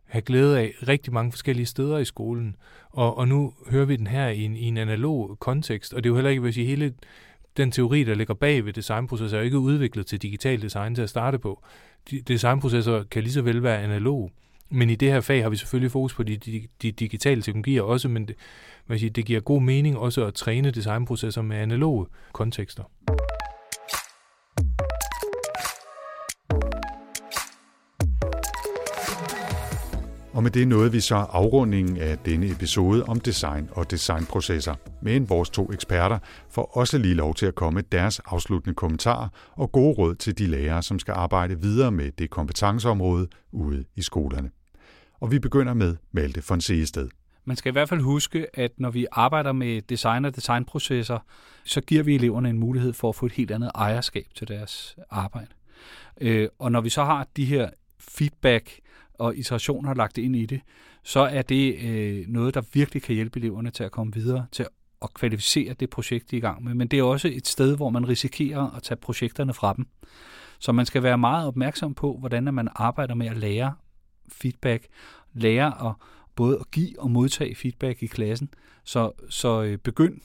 have 0.04 0.22
glæde 0.22 0.58
af 0.58 0.74
rigtig 0.88 1.12
mange 1.12 1.32
forskellige 1.32 1.66
steder 1.66 1.98
i 1.98 2.04
skolen. 2.04 2.56
Og, 2.90 3.18
og 3.18 3.28
nu 3.28 3.54
hører 3.70 3.84
vi 3.84 3.96
den 3.96 4.06
her 4.06 4.28
i 4.28 4.42
en, 4.42 4.56
i 4.56 4.64
en 4.64 4.76
analog 4.76 5.38
kontekst, 5.38 5.94
og 5.94 6.04
det 6.04 6.08
er 6.08 6.10
jo 6.10 6.16
heller 6.16 6.30
ikke, 6.30 6.42
hvis 6.42 6.56
I 6.56 6.64
hele 6.64 6.94
den 7.56 7.70
teori, 7.70 8.04
der 8.04 8.14
ligger 8.14 8.34
bag 8.34 8.64
ved 8.64 8.72
designprocesser, 8.72 9.36
er 9.36 9.40
jo 9.40 9.44
ikke 9.44 9.58
udviklet 9.58 10.06
til 10.06 10.22
digital 10.22 10.62
design 10.62 10.94
til 10.94 11.02
at 11.02 11.10
starte 11.10 11.38
på. 11.38 11.62
De, 12.10 12.20
designprocesser 12.20 13.02
kan 13.02 13.22
lige 13.22 13.32
så 13.32 13.42
vel 13.42 13.62
være 13.62 13.82
analog. 13.82 14.30
Men 14.70 14.90
i 14.90 14.94
det 14.94 15.12
her 15.12 15.20
fag 15.20 15.42
har 15.42 15.50
vi 15.50 15.56
selvfølgelig 15.56 15.90
fokus 15.90 16.14
på 16.14 16.22
de, 16.22 16.36
de, 16.36 16.66
de 16.82 16.92
digitale 16.92 17.42
teknologier 17.42 17.82
også, 17.82 18.08
men 18.08 18.28
det, 18.28 18.36
man 18.86 18.98
siger, 18.98 19.10
det 19.10 19.24
giver 19.26 19.40
god 19.40 19.62
mening 19.62 19.98
også 19.98 20.26
at 20.26 20.34
træne 20.34 20.70
designprocesser 20.70 21.42
med 21.42 21.56
analoge 21.56 22.06
kontekster. 22.32 22.82
Og 30.32 30.42
med 30.42 30.50
det 30.50 30.68
nåede 30.68 30.92
vi 30.92 31.00
så 31.00 31.14
afrundingen 31.14 31.96
af 31.96 32.18
denne 32.18 32.50
episode 32.50 33.04
om 33.04 33.20
design 33.20 33.68
og 33.72 33.90
designprocesser. 33.90 34.74
Men 35.02 35.28
vores 35.28 35.50
to 35.50 35.72
eksperter 35.72 36.18
får 36.50 36.76
også 36.76 36.98
lige 36.98 37.14
lov 37.14 37.34
til 37.34 37.46
at 37.46 37.54
komme 37.54 37.80
deres 37.80 38.18
afsluttende 38.18 38.74
kommentarer 38.74 39.28
og 39.52 39.72
gode 39.72 39.94
råd 39.94 40.14
til 40.14 40.38
de 40.38 40.46
lærere, 40.46 40.82
som 40.82 40.98
skal 40.98 41.12
arbejde 41.12 41.60
videre 41.60 41.92
med 41.92 42.12
det 42.18 42.30
kompetenceområde 42.30 43.28
ude 43.52 43.84
i 43.96 44.02
skolerne. 44.02 44.50
Og 45.20 45.30
vi 45.30 45.38
begynder 45.38 45.74
med 45.74 45.96
Malte 46.12 46.42
von 46.48 46.60
Seested. 46.60 47.08
man 47.44 47.56
skal 47.56 47.70
i 47.70 47.72
hvert 47.72 47.88
fald 47.88 48.00
huske, 48.00 48.46
at 48.54 48.70
når 48.78 48.90
vi 48.90 49.06
arbejder 49.12 49.52
med 49.52 49.82
design 49.82 50.24
og 50.24 50.36
designprocesser, 50.36 51.18
så 51.64 51.80
giver 51.80 52.02
vi 52.02 52.14
eleverne 52.14 52.50
en 52.50 52.58
mulighed 52.58 52.92
for 52.92 53.08
at 53.08 53.14
få 53.14 53.26
et 53.26 53.32
helt 53.32 53.50
andet 53.50 53.70
ejerskab 53.74 54.26
til 54.34 54.48
deres 54.48 54.96
arbejde. 55.10 55.50
Øh, 56.20 56.48
og 56.58 56.72
når 56.72 56.80
vi 56.80 56.88
så 56.88 57.04
har 57.04 57.28
de 57.36 57.44
her 57.44 57.70
feedback 57.98 58.80
og 59.20 59.36
iterationer 59.36 59.94
lagt 59.94 60.18
ind 60.18 60.36
i 60.36 60.46
det, 60.46 60.60
så 61.02 61.20
er 61.20 61.42
det 61.42 61.76
øh, 61.84 62.28
noget, 62.28 62.54
der 62.54 62.62
virkelig 62.72 63.02
kan 63.02 63.14
hjælpe 63.14 63.38
eleverne 63.38 63.70
til 63.70 63.84
at 63.84 63.90
komme 63.90 64.12
videre, 64.12 64.46
til 64.52 64.66
at 65.02 65.14
kvalificere 65.14 65.74
det 65.74 65.90
projekt, 65.90 66.30
de 66.30 66.36
er 66.36 66.38
i 66.38 66.40
gang 66.40 66.64
med. 66.64 66.74
Men 66.74 66.88
det 66.88 66.98
er 66.98 67.02
også 67.02 67.28
et 67.32 67.46
sted, 67.46 67.76
hvor 67.76 67.90
man 67.90 68.08
risikerer 68.08 68.76
at 68.76 68.82
tage 68.82 68.98
projekterne 68.98 69.54
fra 69.54 69.72
dem. 69.72 69.86
Så 70.58 70.72
man 70.72 70.86
skal 70.86 71.02
være 71.02 71.18
meget 71.18 71.46
opmærksom 71.46 71.94
på, 71.94 72.16
hvordan 72.18 72.54
man 72.54 72.68
arbejder 72.74 73.14
med 73.14 73.26
at 73.26 73.36
lære 73.36 73.74
feedback, 74.28 74.86
lære 75.32 75.88
at 75.88 75.94
både 76.36 76.58
at 76.60 76.70
give 76.70 77.00
og 77.00 77.10
modtage 77.10 77.54
feedback 77.54 78.02
i 78.02 78.06
klassen. 78.06 78.48
Så, 78.84 79.12
så 79.30 79.62
øh, 79.62 79.78
begynd 79.78 80.20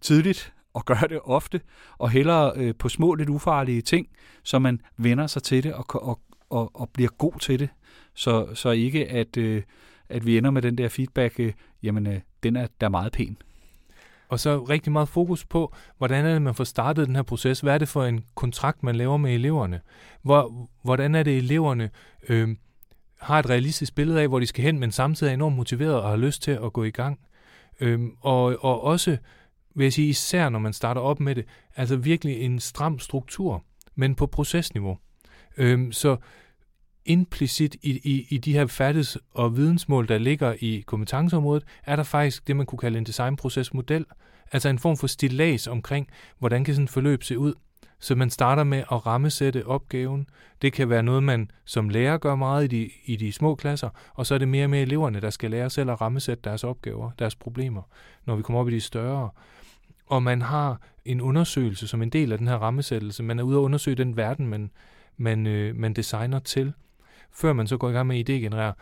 tidligt 0.00 0.52
og 0.74 0.84
gør 0.84 1.00
det 1.08 1.20
ofte, 1.24 1.60
og 1.98 2.10
hellere 2.10 2.52
øh, 2.56 2.74
på 2.74 2.88
små, 2.88 3.14
lidt 3.14 3.28
ufarlige 3.28 3.82
ting, 3.82 4.08
så 4.42 4.58
man 4.58 4.80
vender 4.96 5.26
sig 5.26 5.42
til 5.42 5.62
det 5.62 5.74
og, 5.74 5.84
og, 5.88 6.20
og, 6.50 6.70
og 6.74 6.90
bliver 6.90 7.10
god 7.18 7.38
til 7.40 7.58
det. 7.58 7.68
Så, 8.14 8.54
så 8.54 8.70
ikke, 8.70 9.08
at, 9.08 9.36
øh, 9.36 9.62
at 10.08 10.26
vi 10.26 10.38
ender 10.38 10.50
med 10.50 10.62
den 10.62 10.78
der 10.78 10.88
feedback, 10.88 11.40
øh, 11.40 11.52
jamen, 11.82 12.06
øh, 12.06 12.20
den 12.42 12.56
er 12.56 12.66
der 12.80 12.88
meget 12.88 13.12
pæn. 13.12 13.36
Og 14.28 14.40
så 14.40 14.58
rigtig 14.58 14.92
meget 14.92 15.08
fokus 15.08 15.44
på, 15.44 15.74
hvordan 15.98 16.26
er 16.26 16.32
det, 16.32 16.42
man 16.42 16.54
får 16.54 16.64
startet 16.64 17.06
den 17.06 17.16
her 17.16 17.22
proces? 17.22 17.60
Hvad 17.60 17.74
er 17.74 17.78
det 17.78 17.88
for 17.88 18.04
en 18.04 18.24
kontrakt, 18.34 18.82
man 18.82 18.96
laver 18.96 19.16
med 19.16 19.34
eleverne? 19.34 19.80
Hvor, 20.22 20.68
hvordan 20.82 21.14
er 21.14 21.22
det, 21.22 21.36
eleverne 21.36 21.90
øh, 22.28 22.48
har 23.20 23.38
et 23.38 23.50
realistisk 23.50 23.94
billede 23.94 24.20
af, 24.20 24.28
hvor 24.28 24.40
de 24.40 24.46
skal 24.46 24.64
hen, 24.64 24.78
men 24.78 24.92
samtidig 24.92 25.30
er 25.30 25.34
enormt 25.34 25.56
motiveret 25.56 25.94
og 25.94 26.08
har 26.08 26.16
lyst 26.16 26.42
til 26.42 26.50
at 26.50 26.72
gå 26.72 26.84
i 26.84 26.90
gang? 26.90 27.20
Øh, 27.80 28.00
og, 28.20 28.64
og 28.64 28.84
også, 28.84 29.16
vil 29.74 29.84
jeg 29.84 29.92
sige, 29.92 30.08
især 30.08 30.48
når 30.48 30.58
man 30.58 30.72
starter 30.72 31.00
op 31.00 31.20
med 31.20 31.34
det, 31.34 31.44
altså 31.76 31.96
virkelig 31.96 32.40
en 32.40 32.60
stram 32.60 32.98
struktur, 32.98 33.64
men 33.94 34.14
på 34.14 34.26
procesniveau. 34.26 34.98
Øh, 35.56 35.92
så 35.92 36.16
implicit 37.04 37.76
i, 37.82 37.90
i, 37.90 38.26
i 38.28 38.38
de 38.38 38.52
her 38.52 38.66
færdigheds- 38.66 39.16
og 39.30 39.56
vidensmål, 39.56 40.08
der 40.08 40.18
ligger 40.18 40.54
i 40.60 40.84
kompetenceområdet, 40.86 41.64
er 41.84 41.96
der 41.96 42.02
faktisk 42.02 42.46
det, 42.46 42.56
man 42.56 42.66
kunne 42.66 42.78
kalde 42.78 42.98
en 42.98 43.06
designprocesmodel. 43.06 44.04
Altså 44.52 44.68
en 44.68 44.78
form 44.78 44.96
for 44.96 45.06
stillads 45.06 45.66
omkring, 45.66 46.08
hvordan 46.38 46.64
kan 46.64 46.74
sådan 46.74 46.84
et 46.84 46.90
forløb 46.90 47.22
se 47.22 47.38
ud. 47.38 47.54
Så 48.00 48.14
man 48.14 48.30
starter 48.30 48.64
med 48.64 48.78
at 48.78 49.06
rammesætte 49.06 49.66
opgaven. 49.66 50.26
Det 50.62 50.72
kan 50.72 50.88
være 50.88 51.02
noget, 51.02 51.22
man 51.22 51.50
som 51.64 51.88
lærer 51.88 52.18
gør 52.18 52.34
meget 52.34 52.64
i 52.64 52.66
de, 52.66 52.90
i 53.04 53.16
de 53.16 53.32
små 53.32 53.54
klasser, 53.54 53.88
og 54.14 54.26
så 54.26 54.34
er 54.34 54.38
det 54.38 54.48
mere 54.48 54.64
og 54.64 54.70
mere 54.70 54.82
eleverne, 54.82 55.20
der 55.20 55.30
skal 55.30 55.50
lære 55.50 55.70
selv 55.70 55.90
at 55.90 56.00
rammesætte 56.00 56.42
deres 56.44 56.64
opgaver, 56.64 57.10
deres 57.18 57.34
problemer, 57.34 57.82
når 58.26 58.36
vi 58.36 58.42
kommer 58.42 58.60
op 58.60 58.68
i 58.68 58.74
de 58.74 58.80
større. 58.80 59.30
Og 60.06 60.22
man 60.22 60.42
har 60.42 60.80
en 61.04 61.20
undersøgelse 61.20 61.86
som 61.88 62.02
en 62.02 62.10
del 62.10 62.32
af 62.32 62.38
den 62.38 62.48
her 62.48 62.56
rammesættelse. 62.56 63.22
Man 63.22 63.38
er 63.38 63.42
ude 63.42 63.56
at 63.56 63.60
undersøge 63.60 63.96
den 63.96 64.16
verden, 64.16 64.46
man, 64.46 64.70
man, 65.16 65.46
øh, 65.46 65.76
man 65.76 65.92
designer 65.92 66.38
til 66.38 66.72
før 67.34 67.52
man 67.52 67.66
så 67.66 67.76
går 67.76 67.90
i 67.90 67.92
gang 67.92 68.06
med 68.06 68.18
at 68.18 68.30
idégenerere, 68.30 68.72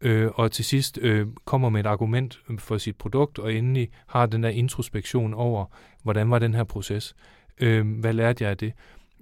øh, 0.00 0.30
og 0.34 0.52
til 0.52 0.64
sidst 0.64 0.98
øh, 1.02 1.26
kommer 1.44 1.68
med 1.68 1.80
et 1.80 1.86
argument 1.86 2.40
øh, 2.50 2.58
for 2.58 2.78
sit 2.78 2.96
produkt, 2.96 3.38
og 3.38 3.54
endelig 3.54 3.88
har 4.06 4.26
den 4.26 4.42
der 4.42 4.48
introspektion 4.48 5.34
over, 5.34 5.66
hvordan 6.02 6.30
var 6.30 6.38
den 6.38 6.54
her 6.54 6.64
proces, 6.64 7.14
øh, 7.60 7.98
hvad 8.00 8.12
lærte 8.12 8.44
jeg 8.44 8.50
af 8.50 8.56
det. 8.56 8.72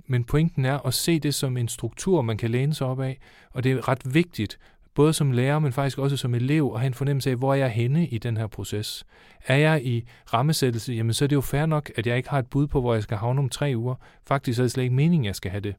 Men 0.06 0.24
pointen 0.24 0.64
er 0.64 0.86
at 0.86 0.94
se 0.94 1.18
det 1.18 1.34
som 1.34 1.56
en 1.56 1.68
struktur, 1.68 2.22
man 2.22 2.36
kan 2.36 2.50
læne 2.50 2.74
sig 2.74 2.86
op 2.86 3.00
af, 3.00 3.18
og 3.50 3.64
det 3.64 3.72
er 3.72 3.88
ret 3.88 4.14
vigtigt, 4.14 4.58
både 4.94 5.12
som 5.12 5.32
lærer, 5.32 5.58
men 5.58 5.72
faktisk 5.72 5.98
også 5.98 6.16
som 6.16 6.34
elev, 6.34 6.70
at 6.74 6.80
have 6.80 6.86
en 6.86 6.94
fornemmelse 6.94 7.30
af, 7.30 7.36
hvor 7.36 7.52
er 7.54 7.58
jeg 7.58 7.70
henne 7.70 8.06
i 8.06 8.18
den 8.18 8.36
her 8.36 8.46
proces. 8.46 9.06
Er 9.46 9.56
jeg 9.56 9.86
i 9.86 10.04
rammesættelse, 10.32 10.92
jamen 10.92 11.12
så 11.12 11.24
er 11.24 11.26
det 11.26 11.36
jo 11.36 11.40
fair 11.40 11.66
nok, 11.66 11.90
at 11.96 12.06
jeg 12.06 12.16
ikke 12.16 12.28
har 12.28 12.38
et 12.38 12.46
bud 12.46 12.66
på, 12.66 12.80
hvor 12.80 12.94
jeg 12.94 13.02
skal 13.02 13.16
havne 13.16 13.38
om 13.38 13.48
tre 13.48 13.72
uger. 13.76 13.94
Faktisk 14.26 14.58
er 14.58 14.62
det 14.62 14.70
slet 14.70 14.82
ikke 14.82 14.94
meningen, 14.94 15.24
at 15.24 15.26
jeg 15.26 15.36
skal 15.36 15.50
have 15.50 15.60
det. 15.60 15.74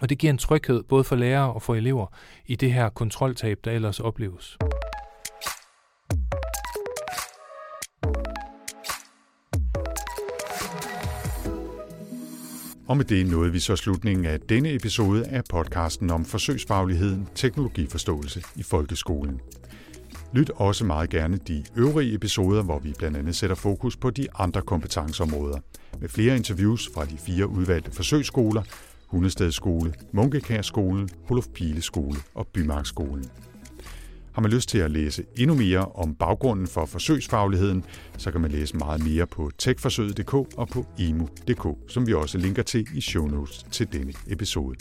Og 0.00 0.08
det 0.08 0.18
giver 0.18 0.32
en 0.32 0.38
tryghed 0.38 0.82
både 0.82 1.04
for 1.04 1.16
lærere 1.16 1.52
og 1.52 1.62
for 1.62 1.74
elever 1.74 2.06
i 2.46 2.56
det 2.56 2.72
her 2.72 2.88
kontroltab, 2.88 3.58
der 3.64 3.70
ellers 3.70 4.00
opleves. 4.00 4.58
Og 12.88 12.96
med 12.96 13.04
det 13.04 13.26
nåede 13.26 13.52
vi 13.52 13.58
så 13.58 13.76
slutningen 13.76 14.26
af 14.26 14.40
denne 14.40 14.74
episode 14.74 15.26
af 15.26 15.42
podcasten 15.50 16.10
om 16.10 16.24
forsøgsfagligheden 16.24 17.28
teknologiforståelse 17.34 18.42
i 18.56 18.62
folkeskolen. 18.62 19.40
Lyt 20.32 20.50
også 20.50 20.84
meget 20.84 21.10
gerne 21.10 21.36
de 21.36 21.64
øvrige 21.76 22.14
episoder, 22.14 22.62
hvor 22.62 22.78
vi 22.78 22.94
blandt 22.98 23.16
andet 23.16 23.36
sætter 23.36 23.56
fokus 23.56 23.96
på 23.96 24.10
de 24.10 24.26
andre 24.38 24.62
kompetenceområder, 24.62 25.58
med 26.00 26.08
flere 26.08 26.36
interviews 26.36 26.90
fra 26.94 27.04
de 27.04 27.18
fire 27.18 27.46
udvalgte 27.46 27.90
forsøgsskoler, 27.90 28.62
Hundested 29.14 29.52
Skole, 29.52 29.94
Munkekær 30.12 30.62
Skole, 30.62 31.08
Olof 31.30 31.46
Pile 31.54 31.82
Skole 31.82 32.16
og 32.34 32.46
Bymarkskolen. 32.46 33.24
Har 34.32 34.42
man 34.42 34.50
lyst 34.50 34.68
til 34.68 34.78
at 34.78 34.90
læse 34.90 35.24
endnu 35.36 35.56
mere 35.56 35.78
om 35.78 36.14
baggrunden 36.14 36.66
for 36.66 36.86
forsøgsfagligheden, 36.86 37.84
så 38.18 38.30
kan 38.30 38.40
man 38.40 38.50
læse 38.50 38.76
meget 38.76 39.04
mere 39.04 39.26
på 39.26 39.50
techforsøget.dk 39.58 40.34
og 40.34 40.68
på 40.68 40.86
emu.dk, 40.98 41.92
som 41.92 42.06
vi 42.06 42.14
også 42.14 42.38
linker 42.38 42.62
til 42.62 42.86
i 42.94 43.00
show 43.00 43.26
notes 43.26 43.66
til 43.70 43.92
denne 43.92 44.12
episode. 44.26 44.76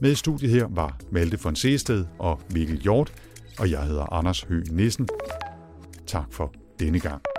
Med 0.00 0.10
i 0.10 0.14
studiet 0.14 0.50
her 0.50 0.66
var 0.70 0.98
Malte 1.10 1.38
von 1.42 1.56
Seested 1.56 2.04
og 2.18 2.40
Mikkel 2.54 2.80
Hjort, 2.80 3.12
og 3.58 3.70
jeg 3.70 3.86
hedder 3.86 4.12
Anders 4.12 4.42
Høgh 4.42 4.72
Nissen. 4.72 5.08
Tak 6.06 6.32
for 6.32 6.54
denne 6.80 7.00
gang. 7.00 7.31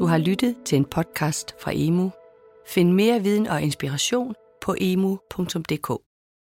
Du 0.00 0.06
har 0.06 0.18
lyttet 0.18 0.56
til 0.64 0.76
en 0.76 0.84
podcast 0.84 1.54
fra 1.60 1.72
Emu. 1.74 2.10
Find 2.66 2.92
mere 2.92 3.22
viden 3.22 3.46
og 3.46 3.62
inspiration 3.62 4.34
på 4.64 4.74
emu.dk. 4.80 6.09